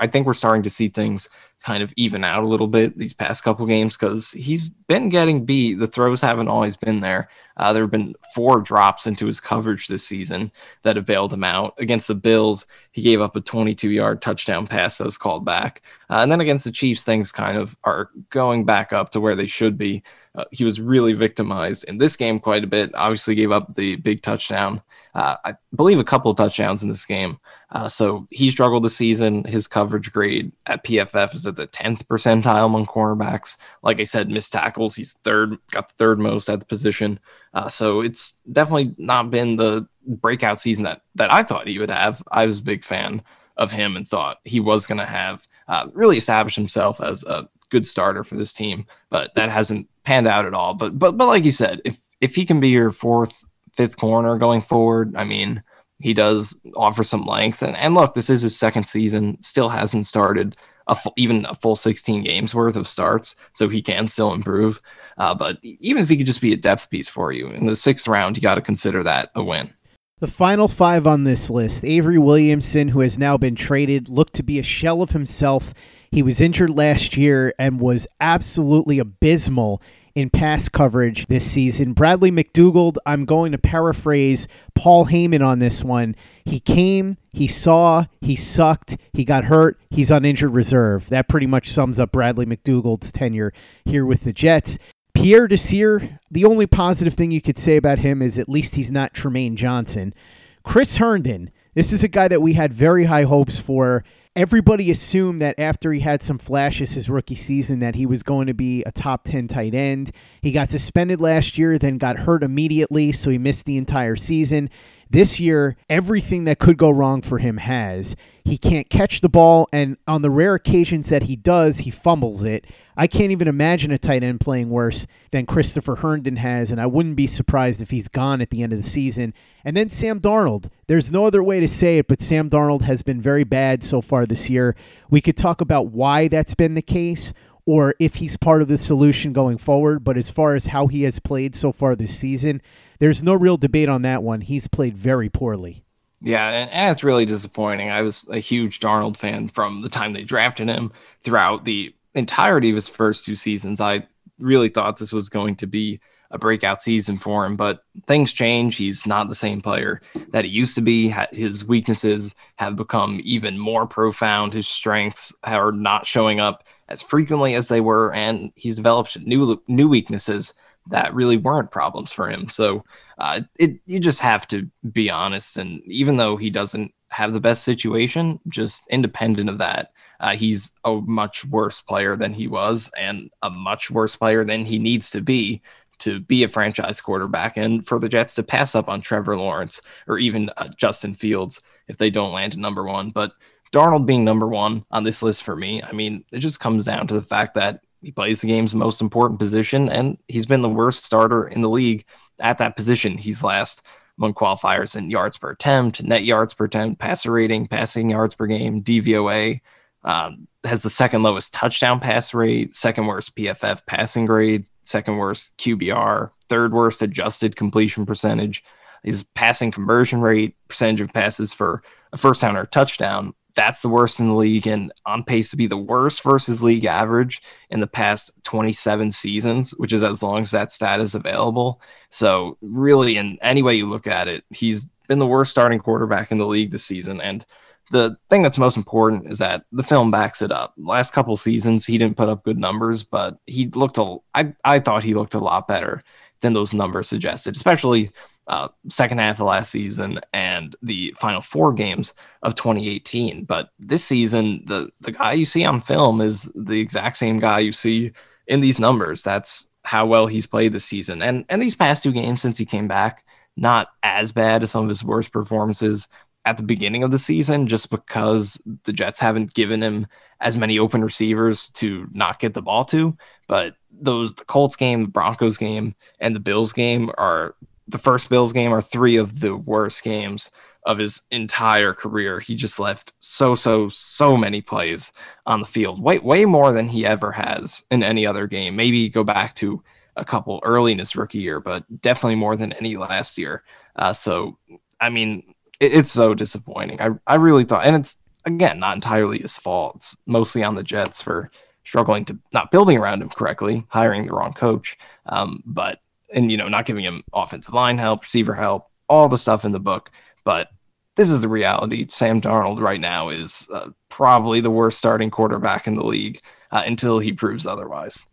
I 0.00 0.06
think 0.06 0.26
we're 0.26 0.34
starting 0.34 0.62
to 0.62 0.70
see 0.70 0.88
things 0.88 1.28
kind 1.62 1.82
of 1.82 1.92
even 1.96 2.24
out 2.24 2.42
a 2.42 2.48
little 2.48 2.68
bit 2.68 2.96
these 2.96 3.12
past 3.12 3.44
couple 3.44 3.66
games 3.66 3.96
because 3.96 4.32
he's 4.32 4.70
been 4.70 5.10
getting 5.10 5.44
beat. 5.44 5.74
The 5.74 5.86
throws 5.86 6.20
haven't 6.20 6.48
always 6.48 6.76
been 6.76 7.00
there. 7.00 7.28
Uh, 7.56 7.72
there 7.72 7.82
have 7.82 7.90
been 7.90 8.14
four 8.34 8.60
drops 8.60 9.06
into 9.06 9.26
his 9.26 9.40
coverage 9.40 9.86
this 9.86 10.06
season 10.06 10.50
that 10.82 10.96
have 10.96 11.04
bailed 11.04 11.32
him 11.32 11.44
out. 11.44 11.74
Against 11.78 12.08
the 12.08 12.14
Bills, 12.14 12.66
he 12.92 13.02
gave 13.02 13.20
up 13.20 13.36
a 13.36 13.40
22 13.40 13.90
yard 13.90 14.22
touchdown 14.22 14.66
pass 14.66 14.98
that 14.98 15.04
was 15.04 15.18
called 15.18 15.44
back. 15.44 15.82
Uh, 16.08 16.20
and 16.20 16.32
then 16.32 16.40
against 16.40 16.64
the 16.64 16.72
Chiefs, 16.72 17.04
things 17.04 17.30
kind 17.32 17.58
of 17.58 17.76
are 17.84 18.10
going 18.30 18.64
back 18.64 18.92
up 18.92 19.10
to 19.10 19.20
where 19.20 19.34
they 19.34 19.46
should 19.46 19.76
be. 19.76 20.02
Uh, 20.34 20.44
he 20.52 20.64
was 20.64 20.80
really 20.80 21.12
victimized 21.12 21.84
in 21.84 21.98
this 21.98 22.16
game 22.16 22.38
quite 22.38 22.62
a 22.62 22.68
bit. 22.68 22.90
Obviously, 22.94 23.34
gave 23.34 23.50
up 23.50 23.74
the 23.74 23.96
big 23.96 24.22
touchdown. 24.22 24.80
Uh, 25.14 25.36
I 25.44 25.54
believe 25.74 25.98
a 25.98 26.04
couple 26.04 26.30
of 26.30 26.36
touchdowns 26.36 26.84
in 26.84 26.88
this 26.88 27.04
game. 27.04 27.38
Uh, 27.70 27.88
so 27.88 28.28
he 28.30 28.50
struggled 28.50 28.84
this 28.84 28.96
season. 28.96 29.42
His 29.44 29.66
coverage 29.66 30.12
grade 30.12 30.52
at 30.66 30.84
PFF 30.84 31.34
is 31.34 31.46
at 31.48 31.56
the 31.56 31.66
10th 31.66 32.04
percentile 32.04 32.66
among 32.66 32.86
cornerbacks. 32.86 33.56
Like 33.82 33.98
I 33.98 34.04
said, 34.04 34.30
missed 34.30 34.52
tackles. 34.52 34.94
He's 34.94 35.14
third, 35.14 35.58
got 35.72 35.88
the 35.88 35.94
third 35.94 36.20
most 36.20 36.48
at 36.48 36.60
the 36.60 36.66
position. 36.66 37.18
Uh, 37.52 37.68
so 37.68 38.00
it's 38.00 38.38
definitely 38.52 38.94
not 38.98 39.30
been 39.30 39.56
the 39.56 39.88
breakout 40.06 40.60
season 40.60 40.84
that 40.84 41.02
that 41.16 41.32
I 41.32 41.42
thought 41.42 41.66
he 41.66 41.78
would 41.78 41.90
have. 41.90 42.22
I 42.30 42.46
was 42.46 42.60
a 42.60 42.64
big 42.64 42.84
fan 42.84 43.22
of 43.56 43.72
him 43.72 43.96
and 43.96 44.08
thought 44.08 44.38
he 44.44 44.60
was 44.60 44.86
going 44.86 44.98
to 44.98 45.06
have 45.06 45.46
uh, 45.68 45.88
really 45.92 46.16
established 46.16 46.56
himself 46.56 47.00
as 47.00 47.24
a 47.24 47.48
good 47.70 47.86
starter 47.86 48.24
for 48.24 48.36
this 48.36 48.52
team, 48.52 48.86
but 49.08 49.34
that 49.34 49.50
hasn't 49.50 49.88
panned 50.04 50.26
out 50.26 50.46
at 50.46 50.54
all. 50.54 50.74
But 50.74 50.98
but 50.98 51.16
but 51.16 51.26
like 51.26 51.44
you 51.44 51.52
said, 51.52 51.80
if 51.84 51.98
if 52.20 52.34
he 52.34 52.44
can 52.44 52.60
be 52.60 52.68
your 52.68 52.90
fourth, 52.90 53.44
fifth 53.72 53.96
corner 53.96 54.36
going 54.36 54.60
forward, 54.60 55.16
I 55.16 55.24
mean, 55.24 55.62
he 56.02 56.14
does 56.14 56.58
offer 56.76 57.04
some 57.04 57.24
length. 57.24 57.62
And 57.62 57.76
and 57.76 57.94
look, 57.94 58.14
this 58.14 58.30
is 58.30 58.42
his 58.42 58.58
second 58.58 58.84
season, 58.84 59.40
still 59.42 59.68
hasn't 59.68 60.06
started 60.06 60.56
a 60.86 60.94
full, 60.94 61.12
even 61.16 61.46
a 61.46 61.54
full 61.54 61.76
16 61.76 62.22
games 62.22 62.54
worth 62.54 62.76
of 62.76 62.88
starts, 62.88 63.36
so 63.54 63.68
he 63.68 63.80
can 63.80 64.08
still 64.08 64.32
improve. 64.32 64.80
Uh, 65.18 65.34
but 65.34 65.58
even 65.62 66.02
if 66.02 66.08
he 66.08 66.16
could 66.16 66.26
just 66.26 66.40
be 66.40 66.52
a 66.52 66.56
depth 66.56 66.90
piece 66.90 67.08
for 67.08 67.32
you 67.32 67.48
in 67.48 67.66
the 67.66 67.76
sixth 67.76 68.08
round, 68.08 68.36
you 68.36 68.42
got 68.42 68.56
to 68.56 68.60
consider 68.60 69.02
that 69.04 69.30
a 69.34 69.42
win. 69.42 69.72
The 70.18 70.26
final 70.26 70.68
five 70.68 71.06
on 71.06 71.24
this 71.24 71.48
list 71.48 71.84
Avery 71.84 72.18
Williamson, 72.18 72.88
who 72.88 73.00
has 73.00 73.18
now 73.18 73.38
been 73.38 73.54
traded, 73.54 74.08
looked 74.08 74.34
to 74.34 74.42
be 74.42 74.58
a 74.58 74.62
shell 74.62 75.00
of 75.00 75.10
himself 75.12 75.72
he 76.10 76.22
was 76.22 76.40
injured 76.40 76.70
last 76.70 77.16
year 77.16 77.54
and 77.58 77.80
was 77.80 78.06
absolutely 78.20 78.98
abysmal 78.98 79.80
in 80.14 80.28
pass 80.28 80.68
coverage 80.68 81.26
this 81.26 81.48
season. 81.48 81.92
Bradley 81.92 82.30
McDougald, 82.30 82.96
I'm 83.06 83.24
going 83.24 83.52
to 83.52 83.58
paraphrase 83.58 84.48
Paul 84.74 85.06
Heyman 85.06 85.44
on 85.44 85.60
this 85.60 85.84
one. 85.84 86.16
He 86.44 86.58
came, 86.58 87.16
he 87.32 87.46
saw, 87.46 88.06
he 88.20 88.34
sucked, 88.34 88.96
he 89.12 89.24
got 89.24 89.44
hurt, 89.44 89.78
he's 89.90 90.10
on 90.10 90.24
injured 90.24 90.52
reserve. 90.52 91.08
That 91.10 91.28
pretty 91.28 91.46
much 91.46 91.70
sums 91.70 92.00
up 92.00 92.12
Bradley 92.12 92.46
McDougald's 92.46 93.12
tenure 93.12 93.52
here 93.84 94.04
with 94.04 94.24
the 94.24 94.32
Jets. 94.32 94.78
Pierre 95.14 95.46
Desir, 95.48 96.18
the 96.30 96.44
only 96.44 96.66
positive 96.66 97.14
thing 97.14 97.30
you 97.30 97.40
could 97.40 97.58
say 97.58 97.76
about 97.76 97.98
him 97.98 98.22
is 98.22 98.38
at 98.38 98.48
least 98.48 98.76
he's 98.76 98.90
not 98.90 99.14
Trumaine 99.14 99.54
Johnson. 99.54 100.14
Chris 100.62 100.96
Herndon, 100.96 101.50
this 101.74 101.92
is 101.92 102.02
a 102.02 102.08
guy 102.08 102.28
that 102.28 102.42
we 102.42 102.54
had 102.54 102.72
very 102.72 103.04
high 103.04 103.24
hopes 103.24 103.58
for 103.58 104.04
everybody 104.36 104.90
assumed 104.90 105.40
that 105.40 105.58
after 105.58 105.92
he 105.92 106.00
had 106.00 106.22
some 106.22 106.38
flashes 106.38 106.92
his 106.92 107.10
rookie 107.10 107.34
season 107.34 107.80
that 107.80 107.96
he 107.96 108.06
was 108.06 108.22
going 108.22 108.46
to 108.46 108.54
be 108.54 108.82
a 108.84 108.92
top 108.92 109.24
10 109.24 109.48
tight 109.48 109.74
end. 109.74 110.12
He 110.40 110.52
got 110.52 110.70
suspended 110.70 111.20
last 111.20 111.58
year, 111.58 111.78
then 111.78 111.98
got 111.98 112.16
hurt 112.16 112.42
immediately, 112.42 113.12
so 113.12 113.30
he 113.30 113.38
missed 113.38 113.66
the 113.66 113.76
entire 113.76 114.16
season. 114.16 114.70
This 115.10 115.40
year, 115.40 115.76
everything 115.88 116.44
that 116.44 116.60
could 116.60 116.76
go 116.76 116.88
wrong 116.88 117.20
for 117.20 117.38
him 117.38 117.56
has. 117.56 118.14
He 118.44 118.56
can't 118.56 118.88
catch 118.88 119.20
the 119.20 119.28
ball, 119.28 119.68
and 119.72 119.96
on 120.06 120.22
the 120.22 120.30
rare 120.30 120.54
occasions 120.54 121.08
that 121.08 121.24
he 121.24 121.34
does, 121.34 121.78
he 121.78 121.90
fumbles 121.90 122.44
it. 122.44 122.64
I 122.96 123.08
can't 123.08 123.32
even 123.32 123.48
imagine 123.48 123.90
a 123.90 123.98
tight 123.98 124.22
end 124.22 124.38
playing 124.38 124.70
worse 124.70 125.08
than 125.32 125.46
Christopher 125.46 125.96
Herndon 125.96 126.36
has, 126.36 126.70
and 126.70 126.80
I 126.80 126.86
wouldn't 126.86 127.16
be 127.16 127.26
surprised 127.26 127.82
if 127.82 127.90
he's 127.90 128.06
gone 128.06 128.40
at 128.40 128.50
the 128.50 128.62
end 128.62 128.72
of 128.72 128.78
the 128.78 128.84
season. 128.84 129.34
And 129.64 129.76
then 129.76 129.88
Sam 129.88 130.20
Darnold. 130.20 130.70
There's 130.86 131.10
no 131.10 131.24
other 131.24 131.42
way 131.42 131.58
to 131.58 131.68
say 131.68 131.98
it, 131.98 132.06
but 132.06 132.22
Sam 132.22 132.48
Darnold 132.48 132.82
has 132.82 133.02
been 133.02 133.20
very 133.20 133.44
bad 133.44 133.82
so 133.82 134.00
far 134.00 134.26
this 134.26 134.48
year. 134.48 134.76
We 135.10 135.20
could 135.20 135.36
talk 135.36 135.60
about 135.60 135.88
why 135.88 136.28
that's 136.28 136.54
been 136.54 136.74
the 136.74 136.82
case 136.82 137.32
or 137.66 137.94
if 137.98 138.16
he's 138.16 138.36
part 138.36 138.62
of 138.62 138.68
the 138.68 138.78
solution 138.78 139.32
going 139.32 139.58
forward, 139.58 140.02
but 140.02 140.16
as 140.16 140.30
far 140.30 140.54
as 140.54 140.66
how 140.66 140.86
he 140.86 141.02
has 141.02 141.20
played 141.20 141.54
so 141.54 141.72
far 141.72 141.94
this 141.94 142.16
season, 142.16 142.60
there's 143.00 143.22
no 143.22 143.34
real 143.34 143.56
debate 143.56 143.88
on 143.88 144.02
that 144.02 144.22
one. 144.22 144.40
He's 144.40 144.68
played 144.68 144.96
very 144.96 145.28
poorly. 145.28 145.84
Yeah, 146.22 146.48
and, 146.48 146.70
and 146.70 146.92
it's 146.92 147.02
really 147.02 147.24
disappointing. 147.24 147.90
I 147.90 148.02
was 148.02 148.26
a 148.30 148.38
huge 148.38 148.78
Darnold 148.78 149.16
fan 149.16 149.48
from 149.48 149.82
the 149.82 149.88
time 149.88 150.12
they 150.12 150.22
drafted 150.22 150.68
him 150.68 150.92
throughout 151.24 151.64
the 151.64 151.94
entirety 152.14 152.68
of 152.68 152.76
his 152.76 152.88
first 152.88 153.24
two 153.24 153.34
seasons. 153.34 153.80
I 153.80 154.06
really 154.38 154.68
thought 154.68 154.98
this 154.98 155.12
was 155.12 155.28
going 155.28 155.56
to 155.56 155.66
be 155.66 156.00
a 156.30 156.38
breakout 156.38 156.80
season 156.80 157.18
for 157.18 157.44
him, 157.44 157.56
but 157.56 157.84
things 158.06 158.32
change. 158.32 158.76
He's 158.76 159.06
not 159.06 159.28
the 159.28 159.34
same 159.34 159.60
player 159.60 160.00
that 160.28 160.44
he 160.44 160.50
used 160.50 160.74
to 160.76 160.80
be. 160.80 161.12
His 161.32 161.64
weaknesses 161.64 162.34
have 162.56 162.76
become 162.76 163.20
even 163.24 163.58
more 163.58 163.86
profound. 163.86 164.54
His 164.54 164.68
strengths 164.68 165.34
are 165.44 165.72
not 165.72 166.06
showing 166.06 166.40
up 166.40 166.64
as 166.88 167.02
frequently 167.02 167.54
as 167.54 167.68
they 167.68 167.80
were, 167.80 168.12
and 168.12 168.52
he's 168.56 168.76
developed 168.76 169.18
new 169.20 169.60
new 169.66 169.88
weaknesses 169.88 170.52
that 170.88 171.14
really 171.14 171.36
weren't 171.36 171.70
problems 171.70 172.12
for 172.12 172.28
him. 172.28 172.48
So 172.48 172.84
uh, 173.18 173.42
it 173.58 173.80
you 173.86 174.00
just 174.00 174.20
have 174.20 174.46
to 174.48 174.68
be 174.92 175.10
honest. 175.10 175.56
And 175.56 175.82
even 175.84 176.16
though 176.16 176.36
he 176.36 176.50
doesn't 176.50 176.92
have 177.10 177.32
the 177.32 177.40
best 177.40 177.64
situation, 177.64 178.38
just 178.48 178.86
independent 178.88 179.50
of 179.50 179.58
that, 179.58 179.92
uh, 180.20 180.36
he's 180.36 180.72
a 180.84 181.00
much 181.06 181.44
worse 181.46 181.80
player 181.80 182.16
than 182.16 182.32
he 182.34 182.46
was, 182.46 182.90
and 182.98 183.30
a 183.42 183.50
much 183.50 183.90
worse 183.90 184.16
player 184.16 184.44
than 184.44 184.64
he 184.64 184.78
needs 184.78 185.10
to 185.10 185.20
be 185.20 185.62
to 186.00 186.20
be 186.20 186.42
a 186.42 186.48
franchise 186.48 187.00
quarterback 187.00 187.56
and 187.56 187.86
for 187.86 187.98
the 187.98 188.08
Jets 188.08 188.34
to 188.34 188.42
pass 188.42 188.74
up 188.74 188.88
on 188.88 189.00
Trevor 189.00 189.36
Lawrence 189.36 189.80
or 190.06 190.18
even 190.18 190.50
uh, 190.56 190.68
Justin 190.76 191.14
Fields 191.14 191.62
if 191.88 191.96
they 191.96 192.10
don't 192.10 192.32
land 192.32 192.56
number 192.58 192.84
one. 192.84 193.10
But 193.10 193.32
Darnold 193.72 194.06
being 194.06 194.24
number 194.24 194.48
one 194.48 194.84
on 194.90 195.04
this 195.04 195.22
list 195.22 195.42
for 195.42 195.54
me, 195.54 195.82
I 195.82 195.92
mean, 195.92 196.24
it 196.32 196.38
just 196.38 196.60
comes 196.60 196.84
down 196.84 197.06
to 197.06 197.14
the 197.14 197.22
fact 197.22 197.54
that 197.54 197.80
he 198.02 198.10
plays 198.10 198.40
the 198.40 198.46
game's 198.46 198.74
most 198.74 199.00
important 199.00 199.38
position, 199.38 199.88
and 199.88 200.16
he's 200.26 200.46
been 200.46 200.62
the 200.62 200.68
worst 200.68 201.04
starter 201.04 201.46
in 201.46 201.60
the 201.60 201.68
league 201.68 202.04
at 202.40 202.58
that 202.58 202.74
position. 202.74 203.18
He's 203.18 203.44
last 203.44 203.82
among 204.18 204.34
qualifiers 204.34 204.96
in 204.96 205.10
yards 205.10 205.36
per 205.36 205.50
attempt, 205.50 206.02
net 206.02 206.24
yards 206.24 206.54
per 206.54 206.64
attempt, 206.64 206.98
passer 206.98 207.30
rating, 207.30 207.66
passing 207.66 208.10
yards 208.10 208.34
per 208.34 208.46
game, 208.46 208.82
DVOA. 208.82 209.60
Um, 210.02 210.46
has 210.64 210.82
the 210.82 210.90
second 210.90 211.22
lowest 211.22 211.52
touchdown 211.52 212.00
pass 212.00 212.34
rate, 212.34 212.74
second 212.74 213.06
worst 213.06 213.36
PFF 213.36 213.84
passing 213.86 214.26
grade, 214.26 214.66
second 214.82 215.16
worst 215.16 215.56
QBR, 215.58 216.30
third 216.48 216.72
worst 216.72 217.02
adjusted 217.02 217.56
completion 217.56 218.06
percentage. 218.06 218.62
His 219.02 219.22
passing 219.22 219.70
conversion 219.70 220.20
rate, 220.20 220.56
percentage 220.68 221.00
of 221.00 221.12
passes 221.12 221.52
for 221.52 221.82
a 222.12 222.18
first 222.18 222.42
down 222.42 222.56
or 222.56 222.66
touchdown, 222.66 223.34
that's 223.54 223.82
the 223.82 223.88
worst 223.88 224.20
in 224.20 224.28
the 224.28 224.34
league 224.34 224.66
and 224.66 224.92
on 225.06 225.24
pace 225.24 225.50
to 225.50 225.56
be 225.56 225.66
the 225.66 225.76
worst 225.76 226.22
versus 226.22 226.62
league 226.62 226.84
average 226.84 227.42
in 227.70 227.80
the 227.80 227.86
past 227.86 228.30
27 228.44 229.10
seasons, 229.10 229.72
which 229.72 229.92
is 229.92 230.04
as 230.04 230.22
long 230.22 230.42
as 230.42 230.50
that 230.50 230.72
stat 230.72 231.00
is 231.00 231.14
available. 231.14 231.80
So, 232.10 232.56
really, 232.60 233.16
in 233.16 233.38
any 233.42 233.62
way 233.62 233.74
you 233.74 233.88
look 233.88 234.06
at 234.06 234.28
it, 234.28 234.44
he's 234.50 234.86
been 235.08 235.18
the 235.18 235.26
worst 235.26 235.50
starting 235.50 235.80
quarterback 235.80 236.30
in 236.30 236.38
the 236.38 236.46
league 236.46 236.70
this 236.70 236.84
season. 236.84 237.20
And 237.20 237.44
the 237.90 238.16
thing 238.30 238.42
that's 238.42 238.58
most 238.58 238.76
important 238.76 239.30
is 239.30 239.38
that 239.40 239.64
the 239.72 239.82
film 239.82 240.10
backs 240.10 240.42
it 240.42 240.52
up. 240.52 240.74
Last 240.78 241.12
couple 241.12 241.36
seasons, 241.36 241.84
he 241.84 241.98
didn't 241.98 242.16
put 242.16 242.28
up 242.28 242.44
good 242.44 242.58
numbers, 242.58 243.02
but 243.02 243.38
he 243.46 243.66
looked 243.68 243.98
a. 243.98 244.16
I 244.34 244.54
I 244.64 244.78
thought 244.78 245.04
he 245.04 245.14
looked 245.14 245.34
a 245.34 245.38
lot 245.40 245.68
better 245.68 246.02
than 246.40 246.52
those 246.52 246.72
numbers 246.72 247.08
suggested, 247.08 247.56
especially 247.56 248.10
uh, 248.46 248.68
second 248.88 249.18
half 249.18 249.40
of 249.40 249.46
last 249.46 249.70
season 249.70 250.20
and 250.32 250.74
the 250.82 251.14
final 251.20 251.40
four 251.40 251.72
games 251.72 252.14
of 252.42 252.54
2018. 252.54 253.44
But 253.44 253.70
this 253.78 254.04
season, 254.04 254.62
the 254.66 254.90
the 255.00 255.12
guy 255.12 255.32
you 255.32 255.44
see 255.44 255.64
on 255.64 255.80
film 255.80 256.20
is 256.20 256.50
the 256.54 256.80
exact 256.80 257.16
same 257.16 257.40
guy 257.40 257.58
you 257.58 257.72
see 257.72 258.12
in 258.46 258.60
these 258.60 258.78
numbers. 258.78 259.22
That's 259.22 259.68
how 259.84 260.06
well 260.06 260.28
he's 260.28 260.46
played 260.46 260.72
this 260.72 260.84
season, 260.84 261.22
and 261.22 261.44
and 261.48 261.60
these 261.60 261.74
past 261.74 262.04
two 262.04 262.12
games 262.12 262.40
since 262.40 262.56
he 262.56 262.64
came 262.64 262.86
back, 262.86 263.24
not 263.56 263.88
as 264.04 264.30
bad 264.30 264.62
as 264.62 264.70
some 264.70 264.84
of 264.84 264.88
his 264.88 265.02
worst 265.02 265.32
performances 265.32 266.06
at 266.44 266.56
the 266.56 266.62
beginning 266.62 267.02
of 267.02 267.10
the 267.10 267.18
season 267.18 267.66
just 267.66 267.90
because 267.90 268.60
the 268.84 268.92
Jets 268.92 269.20
haven't 269.20 269.54
given 269.54 269.82
him 269.82 270.06
as 270.40 270.56
many 270.56 270.78
open 270.78 271.04
receivers 271.04 271.68
to 271.70 272.08
not 272.12 272.38
get 272.38 272.54
the 272.54 272.62
ball 272.62 272.84
to. 272.86 273.16
But 273.46 273.74
those 273.90 274.34
the 274.34 274.44
Colts 274.44 274.76
game, 274.76 275.02
the 275.02 275.08
Broncos 275.08 275.58
game, 275.58 275.94
and 276.18 276.34
the 276.34 276.40
Bills 276.40 276.72
game 276.72 277.10
are 277.18 277.54
the 277.88 277.98
first 277.98 278.30
Bills 278.30 278.52
game 278.52 278.72
are 278.72 278.82
three 278.82 279.16
of 279.16 279.40
the 279.40 279.56
worst 279.56 280.02
games 280.02 280.50
of 280.84 280.98
his 280.98 281.22
entire 281.30 281.92
career. 281.92 282.40
He 282.40 282.54
just 282.54 282.80
left 282.80 283.12
so 283.18 283.54
so 283.54 283.88
so 283.88 284.36
many 284.36 284.62
plays 284.62 285.12
on 285.46 285.60
the 285.60 285.66
field. 285.66 286.02
Way 286.02 286.18
way 286.20 286.44
more 286.46 286.72
than 286.72 286.88
he 286.88 287.04
ever 287.04 287.32
has 287.32 287.84
in 287.90 288.02
any 288.02 288.26
other 288.26 288.46
game. 288.46 288.76
Maybe 288.76 289.08
go 289.08 289.24
back 289.24 289.54
to 289.56 289.82
a 290.16 290.24
couple 290.24 290.60
early 290.64 290.92
in 290.92 290.98
his 290.98 291.14
rookie 291.16 291.38
year, 291.38 291.60
but 291.60 291.84
definitely 292.00 292.36
more 292.36 292.56
than 292.56 292.72
any 292.72 292.96
last 292.96 293.36
year. 293.36 293.62
Uh, 293.96 294.12
so 294.12 294.56
I 295.00 295.10
mean, 295.10 295.54
it, 295.80 295.94
it's 295.94 296.10
so 296.10 296.34
disappointing. 296.34 297.00
I 297.00 297.10
I 297.26 297.34
really 297.36 297.64
thought, 297.64 297.84
and 297.84 297.96
it's 297.96 298.16
again 298.44 298.78
not 298.78 298.94
entirely 298.94 299.38
his 299.38 299.56
fault. 299.56 299.96
It's 299.96 300.16
mostly 300.26 300.62
on 300.62 300.74
the 300.74 300.82
Jets 300.82 301.20
for 301.20 301.50
struggling 301.84 302.24
to 302.26 302.38
not 302.52 302.70
building 302.70 302.98
around 302.98 303.22
him 303.22 303.30
correctly, 303.30 303.84
hiring 303.88 304.26
the 304.26 304.32
wrong 304.32 304.52
coach, 304.52 304.96
um, 305.26 305.62
but 305.66 306.00
and 306.32 306.50
you 306.50 306.56
know 306.56 306.68
not 306.68 306.86
giving 306.86 307.04
him 307.04 307.24
offensive 307.32 307.74
line 307.74 307.98
help, 307.98 308.22
receiver 308.22 308.54
help, 308.54 308.86
all 309.08 309.28
the 309.28 309.38
stuff 309.38 309.64
in 309.64 309.72
the 309.72 309.80
book. 309.80 310.10
But 310.44 310.68
this 311.16 311.30
is 311.30 311.42
the 311.42 311.48
reality. 311.48 312.06
Sam 312.08 312.40
Darnold 312.40 312.80
right 312.80 313.00
now 313.00 313.28
is 313.28 313.68
uh, 313.74 313.90
probably 314.08 314.60
the 314.60 314.70
worst 314.70 314.98
starting 314.98 315.30
quarterback 315.30 315.86
in 315.86 315.94
the 315.94 316.06
league 316.06 316.38
uh, 316.70 316.82
until 316.86 317.18
he 317.18 317.32
proves 317.32 317.66
otherwise. 317.66 318.26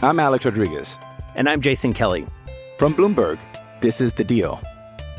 I'm 0.00 0.20
Alex 0.20 0.44
Rodriguez. 0.44 0.98
And 1.34 1.48
I'm 1.48 1.60
Jason 1.60 1.92
Kelly. 1.92 2.26
From 2.78 2.94
Bloomberg, 2.94 3.40
this 3.80 4.00
is 4.00 4.14
The 4.14 4.24
Deal. 4.24 4.60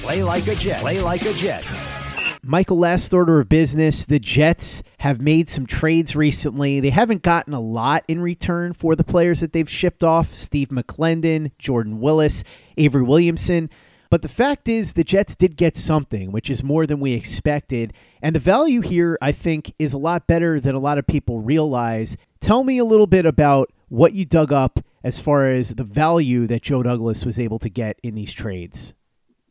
Play 0.00 0.22
like 0.22 0.46
a 0.46 0.54
Jet. 0.54 0.80
Play 0.80 0.98
like 1.02 1.26
a 1.26 1.34
Jet. 1.34 1.62
Michael, 2.42 2.78
last 2.78 3.12
order 3.12 3.38
of 3.38 3.50
business. 3.50 4.06
The 4.06 4.18
Jets 4.18 4.82
have 5.00 5.20
made 5.20 5.46
some 5.46 5.66
trades 5.66 6.16
recently. 6.16 6.80
They 6.80 6.88
haven't 6.88 7.22
gotten 7.22 7.52
a 7.52 7.60
lot 7.60 8.04
in 8.08 8.22
return 8.22 8.72
for 8.72 8.96
the 8.96 9.04
players 9.04 9.40
that 9.40 9.52
they've 9.52 9.68
shipped 9.68 10.02
off 10.02 10.34
Steve 10.34 10.68
McClendon, 10.68 11.52
Jordan 11.58 12.00
Willis, 12.00 12.44
Avery 12.78 13.02
Williamson. 13.02 13.68
But 14.08 14.22
the 14.22 14.28
fact 14.28 14.70
is, 14.70 14.94
the 14.94 15.04
Jets 15.04 15.34
did 15.34 15.58
get 15.58 15.76
something, 15.76 16.32
which 16.32 16.48
is 16.48 16.64
more 16.64 16.86
than 16.86 16.98
we 16.98 17.12
expected. 17.12 17.92
And 18.22 18.34
the 18.34 18.40
value 18.40 18.80
here, 18.80 19.18
I 19.20 19.32
think, 19.32 19.74
is 19.78 19.92
a 19.92 19.98
lot 19.98 20.26
better 20.26 20.58
than 20.58 20.74
a 20.74 20.80
lot 20.80 20.96
of 20.96 21.06
people 21.06 21.40
realize. 21.40 22.16
Tell 22.40 22.64
me 22.64 22.78
a 22.78 22.86
little 22.86 23.06
bit 23.06 23.26
about 23.26 23.70
what 23.90 24.14
you 24.14 24.24
dug 24.24 24.50
up 24.50 24.80
as 25.04 25.20
far 25.20 25.46
as 25.46 25.74
the 25.74 25.84
value 25.84 26.46
that 26.46 26.62
Joe 26.62 26.82
Douglas 26.82 27.26
was 27.26 27.38
able 27.38 27.58
to 27.58 27.68
get 27.68 28.00
in 28.02 28.14
these 28.14 28.32
trades. 28.32 28.94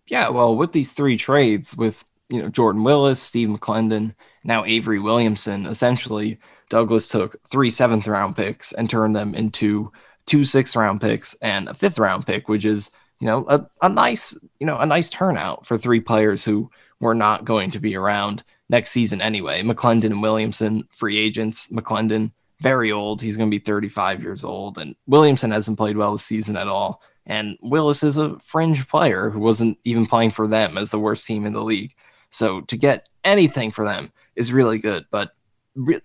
Yeah, 0.10 0.30
well, 0.30 0.56
with 0.56 0.72
these 0.72 0.94
three 0.94 1.18
trades, 1.18 1.78
with 1.78 2.04
you 2.30 2.42
know 2.42 2.50
Jordan 2.50 2.84
Willis, 2.84 3.22
Steve 3.22 3.50
McClendon, 3.50 4.16
now 4.44 4.66
Avery 4.66 5.00
Williamson, 5.00 5.66
essentially 5.66 6.40
Douglas 6.70 7.08
took 7.08 7.36
three 7.48 7.70
seventh 7.70 8.08
round 8.08 8.36
picks 8.36 8.72
and 8.72 8.90
turned 8.90 9.16
them 9.16 9.36
into 9.36 9.92
two 10.26 10.44
sixth 10.44 10.76
round 10.76 11.00
picks 11.00 11.36
and 11.36 11.70
a 11.70 11.74
fifth 11.74 12.00
round 12.00 12.26
pick, 12.26 12.50
which 12.50 12.66
is 12.66 12.90
you 13.20 13.28
know 13.28 13.46
a, 13.48 13.66
a 13.84 13.90
nice 13.90 14.38
you 14.60 14.66
know 14.66 14.78
a 14.80 14.86
nice 14.86 15.10
turnout 15.10 15.66
for 15.66 15.78
three 15.78 16.00
players 16.00 16.44
who 16.44 16.72
were 17.00 17.16
not 17.16 17.46
going 17.46 17.72
to 17.72 17.80
be 17.80 17.96
around 17.96 18.44
next 18.70 18.92
season 18.92 19.22
anyway. 19.22 19.62
McClendon 19.62 20.06
and 20.06 20.22
Williamson, 20.22 20.88
free 20.92 21.18
agents. 21.18 21.68
McClendon 21.68 22.32
very 22.60 22.92
old. 22.92 23.22
He's 23.22 23.38
going 23.38 23.50
to 23.50 23.58
be 23.58 23.64
35 23.64 24.22
years 24.22 24.44
old, 24.44 24.78
and 24.78 24.96
Williamson 25.08 25.52
hasn't 25.52 25.78
played 25.78 25.98
well 25.98 26.14
this 26.14 26.26
season 26.26 26.58
at 26.58 26.68
all. 26.68 27.02
And 27.26 27.58
Willis 27.62 28.04
is 28.04 28.18
a 28.18 28.40
fringe 28.40 28.88
player 28.88 29.30
who 29.30 29.40
wasn't 29.40 29.78
even 29.84 30.06
playing 30.06 30.32
for 30.32 30.48
them 30.48 30.78
as 30.78 30.92
the 30.92 31.00
worst 31.00 31.28
team 31.28 31.46
in 31.46 31.54
the 31.54 31.64
league. 31.64 31.94
So 32.32 32.62
to 32.62 32.78
get 32.78 33.08
anything 33.24 33.72
for 33.72 33.86
them 33.86 34.12
is 34.36 34.54
really 34.54 34.80
good. 34.80 35.06
But 35.12 35.32
re- 35.76 36.02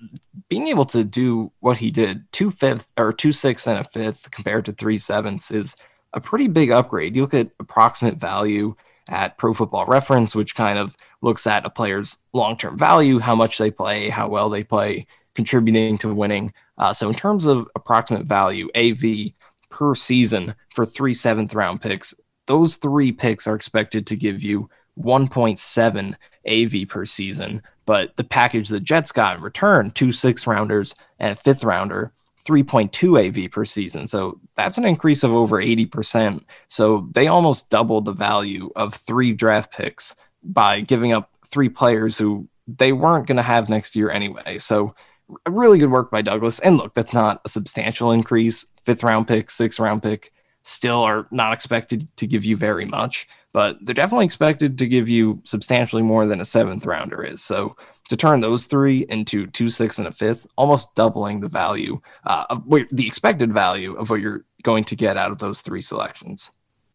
being 0.49 0.69
able 0.69 0.85
to 0.87 1.05
do 1.05 1.53
what 1.61 1.79
he 1.79 1.91
did, 1.91 2.31
two 2.33 2.51
fifth 2.51 2.93
or 2.99 3.13
two 3.13 3.33
sixths 3.33 3.67
and 3.67 3.79
a 3.79 3.85
fifth 3.85 4.31
compared 4.31 4.65
to 4.67 4.73
three 4.73 4.99
sevenths 4.99 5.51
is 5.51 5.77
a 6.13 6.21
pretty 6.21 6.49
big 6.49 6.71
upgrade. 6.71 7.17
You 7.17 7.23
look 7.23 7.35
at 7.35 7.51
approximate 7.59 8.17
value 8.17 8.75
at 9.09 9.37
Pro 9.37 9.53
Football 9.53 9.87
Reference, 9.87 10.35
which 10.35 10.55
kind 10.55 10.79
of 10.79 10.97
looks 11.21 11.47
at 11.47 11.67
a 11.67 11.71
player's 11.71 12.19
long 12.33 12.57
term 12.57 12.79
value, 12.79 13.19
how 13.19 13.35
much 13.35 13.59
they 13.59 13.71
play, 13.71 14.09
how 14.09 14.29
well 14.29 14.49
they 14.49 14.65
play, 14.65 15.07
contributing 15.35 15.99
to 15.99 16.15
winning. 16.15 16.53
Uh, 16.79 16.93
so 16.93 17.09
in 17.09 17.15
terms 17.15 17.47
of 17.47 17.69
approximate 17.75 18.27
value, 18.27 18.69
AV 18.75 19.33
per 19.75 19.95
season 19.97 20.55
for 20.73 20.87
three 20.87 21.13
seventh 21.13 21.53
round 21.53 21.81
picks. 21.81 22.15
Those 22.47 22.77
three 22.77 23.11
picks 23.11 23.49
are 23.49 23.57
expected 23.57 24.07
to 24.07 24.17
give 24.17 24.43
you 24.43 24.71
1.7 25.01 26.15
AV 26.47 26.89
per 26.89 27.05
season, 27.05 27.61
but 27.85 28.17
the 28.17 28.23
package 28.23 28.69
the 28.69 28.79
Jets 28.79 29.11
got 29.11 29.37
in 29.37 29.43
return, 29.43 29.91
two 29.91 30.13
six 30.13 30.47
rounders 30.47 30.95
and 31.19 31.33
a 31.33 31.41
fifth 31.41 31.65
rounder, 31.65 32.13
3.2 32.47 33.47
AV 33.47 33.51
per 33.51 33.65
season. 33.65 34.07
So 34.07 34.39
that's 34.55 34.79
an 34.79 34.85
increase 34.85 35.25
of 35.25 35.35
over 35.35 35.57
80%. 35.57 36.45
So 36.69 37.09
they 37.13 37.27
almost 37.27 37.71
doubled 37.71 38.05
the 38.05 38.13
value 38.13 38.71
of 38.77 38.95
three 38.95 39.33
draft 39.33 39.73
picks 39.73 40.15
by 40.45 40.83
giving 40.83 41.13
up 41.13 41.31
three 41.45 41.69
players 41.69 42.17
who 42.17 42.47
they 42.69 42.93
weren't 42.93 43.27
going 43.27 43.39
to 43.39 43.43
have 43.43 43.69
next 43.69 43.97
year 43.97 44.11
anyway. 44.11 44.59
So 44.59 44.95
really 45.49 45.79
good 45.79 45.91
work 45.91 46.13
by 46.13 46.23
Douglas. 46.23 46.61
And 46.61 46.77
look, 46.77 46.95
that's 46.95 47.15
not 47.15 47.41
a 47.45 47.49
substantial 47.49 48.13
increase. 48.13 48.67
Fifth 48.85 49.03
round 49.03 49.27
pick, 49.27 49.51
sixth 49.51 49.81
round 49.81 50.03
pick 50.03 50.33
still 50.63 51.03
are 51.03 51.27
not 51.31 51.53
expected 51.53 52.15
to 52.17 52.27
give 52.27 52.45
you 52.45 52.57
very 52.57 52.85
much, 52.85 53.29
but 53.53 53.77
they're 53.83 53.95
definitely 53.95 54.25
expected 54.25 54.79
to 54.79 54.87
give 54.87 55.09
you 55.09 55.41
substantially 55.45 56.03
more 56.03 56.27
than 56.27 56.41
a 56.41 56.45
seventh 56.45 56.87
rounder 56.87 57.23
is. 57.23 57.43
So 57.43 57.77
to 58.09 58.17
turn 58.17 58.41
those 58.41 58.67
three 58.67 59.07
into 59.09 59.47
two, 59.49 59.71
six, 59.71 59.99
and 59.99 60.07
a 60.07 60.13
fifth, 60.13 60.47
almost 60.57 60.95
doubling 60.95 61.41
the 61.41 61.49
value 61.49 62.01
uh, 62.25 62.47
of 62.51 62.67
what, 62.67 62.89
the 62.91 63.07
expected 63.07 63.53
value 63.53 63.95
of 63.95 64.11
what 64.11 64.21
you're 64.21 64.45
going 64.63 64.85
to 64.85 64.97
get 64.97 65.17
out 65.17 65.31
of 65.31 65.39
those 65.39 65.61
three 65.61 65.83
selections 65.83 66.51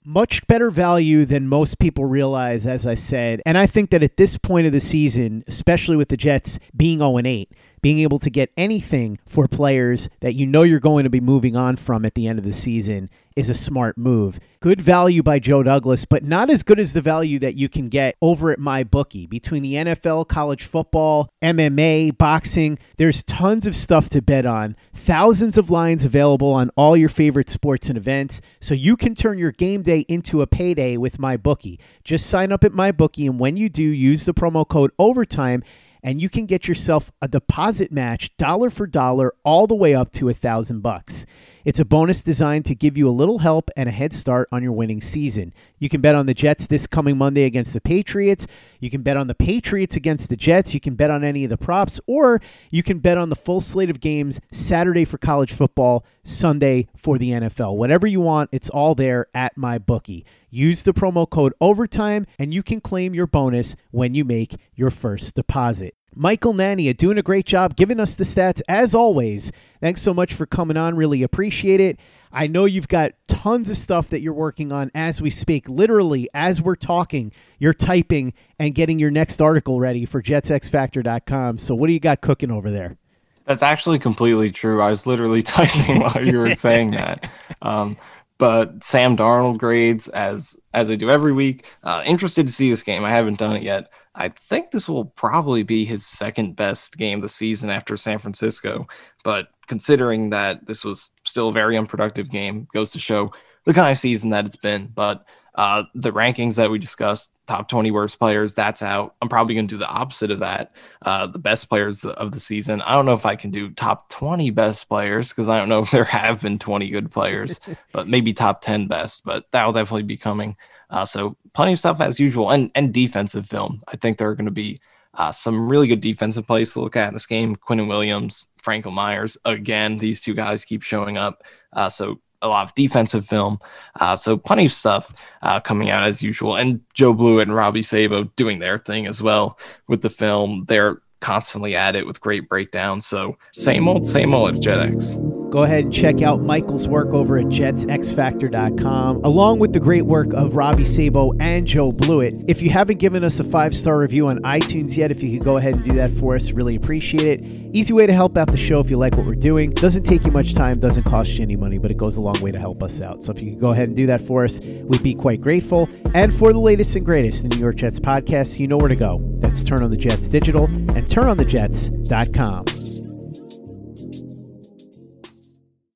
much 0.06 0.45
better 0.47 0.71
value 0.71 1.25
than 1.25 1.47
most 1.47 1.78
people 1.78 2.06
realize, 2.06 2.65
as 2.65 2.88
I 2.88 2.95
said. 2.95 3.41
And 3.45 3.58
I 3.58 3.67
think 3.67 3.89
that 3.91 4.02
at 4.02 4.17
this 4.17 4.38
point 4.38 4.65
of 4.65 4.73
the 4.73 4.80
season, 4.80 5.43
especially 5.47 5.97
with 5.97 6.10
the 6.10 6.17
Jets 6.17 6.58
being 6.75 6.99
0 6.99 7.19
8, 7.19 7.52
being 7.82 8.00
able 8.00 8.20
to 8.20 8.30
get 8.30 8.52
anything 8.58 9.20
for 9.26 9.48
players 9.48 10.10
that 10.20 10.36
you 10.36 10.46
know 10.46 10.63
you're 10.63 10.80
going 10.80 11.04
to 11.04 11.10
be 11.10 11.20
moving 11.20 11.56
on 11.56 11.76
from 11.76 12.06
at 12.06 12.15
the 12.15 12.28
end 12.28 12.39
of 12.39 12.46
the 12.46 12.54
season 12.54 13.10
is 13.39 13.50
a 13.50 13.54
smart 13.54 13.98
move. 13.98 14.39
Good 14.60 14.82
value 14.82 15.24
by 15.24 15.39
Joe 15.39 15.63
Douglas, 15.63 16.04
but 16.04 16.24
not 16.26 16.50
as 16.50 16.62
good 16.62 16.80
as 16.80 16.92
the 16.92 17.02
value 17.02 17.39
that 17.39 17.56
you 17.56 17.70
can 17.70 17.88
get 17.88 18.18
over 18.22 18.52
at 18.52 18.60
MyBookie. 18.60 19.30
Between 19.30 19.63
the 19.63 19.76
NFL, 19.76 20.28
college 20.28 20.65
football, 20.65 21.30
MMA, 21.42 22.18
boxing, 22.18 22.78
there's 22.98 23.24
tons 23.24 23.65
of 23.65 23.78
stuff 23.78 24.10
to 24.10 24.22
bet 24.22 24.46
on. 24.46 24.76
Thousands 24.94 25.58
of 25.58 25.70
lines 25.70 26.04
available 26.04 26.52
on 26.52 26.70
all 26.76 26.98
your 26.98 27.08
favorite 27.08 27.50
sports 27.50 27.88
and 27.88 27.98
events, 27.98 28.42
so 28.60 28.74
you 28.74 28.98
can 28.98 29.15
turn 29.15 29.38
your 29.38 29.54
game 29.54 29.82
day 29.84 30.02
into 30.10 30.42
a 30.42 30.48
payday 30.48 30.98
with 30.98 31.18
MyBookie. 31.18 31.80
Just 32.04 32.28
sign 32.28 32.52
up 32.52 32.65
at 32.65 32.74
my 32.74 32.92
bookie, 32.92 33.26
and 33.26 33.39
when 33.39 33.56
you 33.56 33.70
do, 33.70 33.84
use 33.84 34.26
the 34.26 34.34
promo 34.34 34.68
code 34.68 34.92
OVERTIME 35.00 35.63
and 36.04 36.22
you 36.22 36.30
can 36.30 36.46
get 36.46 36.68
yourself 36.68 37.12
a 37.22 37.28
deposit 37.28 37.92
match 37.92 38.36
dollar 38.38 38.70
for 38.70 38.88
dollar 38.88 39.34
all 39.44 39.68
the 39.68 39.76
way 39.76 39.94
up 39.94 40.12
to 40.14 40.30
a 40.30 40.34
thousand 40.34 40.82
bucks. 40.82 41.26
It's 41.66 41.80
a 41.80 41.86
bonus 41.86 42.24
designed 42.24 42.66
to 42.66 42.76
give 42.76 42.98
you 42.98 43.08
a 43.08 43.12
little 43.12 43.40
help 43.40 43.70
and 43.76 43.90
a 43.90 43.92
head 43.92 44.14
start 44.14 44.48
on 44.52 44.64
your 44.64 44.72
winning 44.72 45.02
season. 45.02 45.54
You 45.78 45.90
can 45.90 46.02
bet 46.02 46.16
on 46.16 46.26
the 46.26 46.34
Jets 46.34 46.68
this 46.68 46.88
coming 46.88 47.18
Monday 47.18 47.44
against 47.44 47.74
the 47.74 47.82
Patriots. 47.82 48.48
You 48.80 48.90
can 48.90 49.02
bet 49.02 49.18
on 49.18 49.28
the 49.28 49.36
Patriots 49.36 49.96
against 49.96 50.30
the 50.30 50.38
Jets. 50.38 50.74
You 50.74 50.80
can 50.80 50.96
bet 50.96 51.12
on 51.12 51.24
any 51.24 51.44
of 51.44 51.50
the 51.50 51.58
props, 51.58 52.00
or 52.08 52.42
you 52.72 52.82
can 52.82 53.00
bet 53.00 53.18
on 53.18 53.30
the 53.30 53.36
full 53.36 53.60
slate 53.60 53.90
of 53.90 54.00
games 54.00 54.40
Saturday 54.52 55.06
for 55.06 55.18
college 55.18 55.52
football, 55.52 56.06
Sunday 56.24 56.88
for 56.96 57.18
the 57.18 57.32
NFL. 57.32 57.76
Whatever 57.76 58.08
you 58.08 58.22
want, 58.22 58.50
it's 58.52 58.70
all 58.70 58.96
there 58.96 59.28
at 59.36 59.56
MyBookie. 59.56 60.24
Use 60.50 60.84
the 60.84 60.94
promo 60.94 61.30
code 61.30 61.54
OVERTIME 61.62 62.26
and 62.38 62.54
you 62.54 62.64
can 62.64 62.82
claim 62.82 63.14
your 63.14 63.28
bonus 63.28 63.76
when 63.92 64.14
you 64.14 64.26
make 64.26 64.56
your 64.76 64.90
first 64.90 65.36
deposit. 65.36 65.96
Michael 66.16 66.54
Nania 66.54 66.96
doing 66.98 67.18
a 67.18 67.22
great 67.22 67.46
job 67.46 67.76
giving 67.76 68.00
us 68.00 68.16
the 68.16 68.24
stats 68.24 68.62
as 68.68 68.96
always. 68.96 69.52
Thanks 69.80 70.02
so 70.02 70.14
much 70.14 70.34
for 70.34 70.46
coming 70.46 70.76
on. 70.76 70.96
Really 70.96 71.24
appreciate 71.24 71.80
it. 71.80 72.00
I 72.32 72.48
know 72.48 72.66
you've 72.66 72.88
got 72.88 73.14
tons 73.28 73.70
of 73.70 73.78
stuff 73.78 74.10
that 74.10 74.22
you're 74.22 74.34
working 74.34 74.72
on 74.72 74.92
as 74.94 75.22
we 75.22 75.30
speak. 75.30 75.68
Literally, 75.68 76.28
as 76.34 76.62
we're 76.62 76.76
talking, 76.76 77.32
you're 77.58 77.74
typing 77.74 78.34
and 78.60 78.76
getting 78.76 79.00
your 79.00 79.12
next 79.12 79.42
article 79.42 79.80
ready 79.80 80.06
for 80.06 80.22
jetsxfactor.com. 80.22 81.58
So, 81.58 81.74
what 81.74 81.88
do 81.88 81.94
you 81.94 82.00
got 82.00 82.22
cooking 82.22 82.52
over 82.52 82.70
there? 82.70 82.98
That's 83.46 83.64
actually 83.64 83.98
completely 83.98 84.52
true. 84.52 84.80
I 84.80 84.92
was 84.92 85.08
literally 85.08 85.42
typing 85.44 86.02
while 86.02 86.24
you 86.24 86.38
were 86.38 86.56
saying 86.56 86.92
that. 86.92 87.32
Um, 87.62 87.98
but 88.39 88.84
Sam 88.84 89.15
Darnold 89.15 89.60
grades 89.60 90.08
as 90.08 90.60
as 90.73 90.89
I 90.89 90.95
do 90.95 91.12
every 91.12 91.34
week. 91.34 91.67
Uh, 91.84 92.02
interested 92.06 92.47
to 92.47 92.54
see 92.54 92.71
this 92.71 92.82
game. 92.82 93.06
I 93.06 93.12
haven't 93.12 93.38
done 93.38 93.56
it 93.56 93.62
yet. 93.62 93.91
I 94.15 94.30
think 94.30 94.71
this 94.71 94.89
will 94.89 95.06
probably 95.06 95.62
be 95.62 95.86
his 95.86 96.06
second 96.06 96.56
best 96.56 96.97
game 96.97 97.21
this 97.21 97.36
season 97.36 97.69
after 97.69 97.95
San 97.95 98.17
Francisco. 98.17 98.88
But 99.23 99.49
considering 99.67 100.32
that 100.32 100.65
this 100.65 100.84
was 100.84 101.12
still 101.25 101.49
a 101.49 101.54
very 101.54 101.78
unproductive 101.78 102.32
game, 102.32 102.67
goes 102.73 102.91
to 102.93 102.99
show 102.99 103.32
the 103.65 103.73
kind 103.73 103.91
of 103.91 103.99
season 103.99 104.32
that 104.32 104.45
it's 104.45 104.56
been. 104.56 104.88
But 104.95 105.25
uh, 105.60 105.84
the 105.93 106.12
rankings 106.12 106.56
that 106.56 106.72
we 106.72 106.80
discussed, 106.80 107.34
top 107.45 107.67
20 107.67 107.91
worst 107.91 108.17
players, 108.17 108.56
that's 108.56 108.82
out. 108.82 109.15
I'm 109.22 109.28
probably 109.28 109.56
going 109.56 109.67
to 109.67 109.76
do 109.76 109.78
the 109.78 109.89
opposite 109.89 110.32
of 110.32 110.39
that. 110.39 110.74
Uh, 111.02 111.28
the 111.28 111.38
best 111.38 111.67
players 111.67 112.06
of 112.06 112.32
the 112.32 112.39
season. 112.39 112.82
I 112.84 112.93
don't 112.93 113.06
know 113.06 113.13
if 113.13 113.26
I 113.26 113.36
can 113.36 113.52
do 113.52 113.69
top 113.72 114.08
20 114.08 114.52
best 114.52 114.88
players 114.88 115.34
because 115.34 115.50
I 115.50 115.58
don't 115.58 115.67
know 115.67 115.80
if 115.84 115.91
there 115.91 116.06
have 116.06 116.41
been 116.41 116.60
20 116.60 116.89
good 116.89 117.12
players, 117.12 117.60
but 117.91 118.08
maybe 118.08 118.32
top 118.32 118.62
10 118.62 118.88
best. 118.88 119.26
But 119.26 119.52
that 119.52 119.65
will 119.65 119.74
definitely 119.74 120.04
be 120.04 120.15
coming. 120.15 120.56
Uh, 120.89 121.04
so 121.04 121.36
plenty 121.52 121.74
of 121.74 121.80
stuff 121.80 122.00
as 122.00 122.22
usual, 122.22 122.52
and 122.52 122.72
and 122.74 122.93
defensive 122.93 123.45
film. 123.45 123.84
I 123.89 123.98
think 123.98 124.17
there 124.17 124.30
are 124.30 124.36
going 124.36 124.45
to 124.45 124.52
be 124.52 124.80
uh, 125.15 125.34
some 125.34 125.67
really 125.67 125.88
good 125.89 126.00
defensive 126.00 126.48
plays 126.48 126.72
to 126.72 126.80
look 126.80 126.95
at 126.95 127.10
in 127.10 127.15
this 127.15 127.28
game. 127.28 127.58
Quinnen 127.58 127.89
Williams, 127.89 128.48
Franco 128.60 128.91
Myers, 128.91 129.38
again, 129.43 129.98
these 129.98 130.24
two 130.24 130.34
guys 130.34 130.63
keep 130.63 130.84
showing 130.84 131.17
up. 131.17 131.43
Uh, 131.74 131.89
so 131.89 132.22
a 132.41 132.47
lot 132.47 132.65
of 132.65 132.75
defensive 132.75 133.25
film. 133.25 133.60
Uh, 133.99 134.15
so 134.15 134.38
plenty 134.38 134.65
of 134.65 134.71
stuff 134.71 135.13
uh, 135.41 135.60
coming 135.60 135.89
out 135.89 136.04
as 136.04 136.23
usual. 136.23 136.56
And 136.56 136.82
Joe 136.93 137.13
Blewett 137.13 137.47
and 137.47 137.56
Robbie 137.56 137.82
Sabo 137.82 138.25
doing 138.36 138.60
their 138.60 138.78
thing 138.78 139.08
as 139.08 139.21
well 139.21 139.60
with 139.88 140.02
the 140.02 140.10
film. 140.10 140.65
They're 140.67 141.02
constantly 141.19 141.75
at 141.75 141.95
it 141.95 142.08
with 142.08 142.21
great 142.21 142.47
breakdowns. 142.47 143.06
So 143.06 143.38
same 143.54 143.88
old, 143.88 144.08
same 144.08 144.34
old 144.34 144.56
at 144.56 144.62
JetX. 144.62 145.38
Go 145.50 145.64
ahead 145.64 145.86
and 145.86 145.94
check 145.94 146.22
out 146.22 146.42
Michael's 146.42 146.88
work 146.88 147.08
over 147.10 147.38
at 147.38 147.46
jetsxfactor.com, 147.46 149.24
along 149.24 149.60
with 149.60 149.74
the 149.74 149.80
great 149.80 150.04
work 150.04 150.32
of 150.34 150.56
Robbie 150.56 150.86
Sabo 150.86 151.34
and 151.40 151.66
Joe 151.66 151.92
Blewett. 151.92 152.36
If 152.48 152.62
you 152.62 152.70
haven't 152.70 153.00
given 153.00 153.24
us 153.24 153.40
a 153.40 153.44
five 153.44 153.76
star 153.76 153.98
review 153.98 154.28
on 154.28 154.40
iTunes 154.40 154.96
yet, 154.96 155.12
if 155.12 155.24
you 155.24 155.38
could 155.38 155.46
go 155.46 155.58
ahead 155.58 155.76
and 155.76 155.84
do 155.84 155.94
that 155.94 156.12
for 156.12 156.36
us, 156.36 156.52
really 156.52 156.76
appreciate 156.76 157.40
it. 157.40 157.76
Easy 157.76 157.94
way 157.94 158.06
to 158.06 158.14
help 158.14 158.38
out 158.38 158.50
the 158.50 158.58
show 158.58 158.80
if 158.80 158.90
you 158.90 158.98
like 158.98 159.16
what 159.18 159.26
we're 159.26 159.36
doing. 159.36 159.72
Doesn't 159.72 160.04
take 160.04 160.26
you 160.26 160.32
much 160.32 160.54
time, 160.54 160.80
doesn't 160.80 161.04
cost 161.04 161.32
you 161.32 161.44
any 161.44 161.56
money, 161.56 161.78
but 161.78 161.92
it 161.92 161.98
goes 161.98 162.18
a 162.18 162.22
long 162.22 162.40
way 162.42 162.52
to 162.52 162.60
help 162.60 162.84
us 162.84 163.02
out. 163.02 163.24
So 163.24 163.32
if 163.32 163.42
you 163.42 163.52
could 163.52 163.62
go 163.62 163.72
ahead 163.72 163.88
and 163.88 163.96
do 163.96 164.06
that 164.08 164.22
for 164.22 164.46
us, 164.46 164.66
we'd 164.66 165.04
be 165.04 165.16
quite 165.16 165.42
grateful. 165.42 165.90
And 166.14 166.34
for 166.34 166.54
the 166.54 166.60
latest 166.60 166.96
and 166.96 167.06
greatest 167.06 167.44
in 167.44 167.50
New 167.50 167.60
York 167.60 167.78
Jets 167.78 168.00
podcasts, 168.00 168.60
you 168.60 168.68
know 168.68 168.78
where 168.78 168.90
to 168.90 168.96
go. 168.96 169.20
That's 169.40 169.64
Turn 169.64 169.84
on 169.84 169.92
the 169.92 169.98
Jets 169.98 170.28
Digital 170.28 170.66
and 170.66 171.06
turnonthejets.com. 171.06 172.79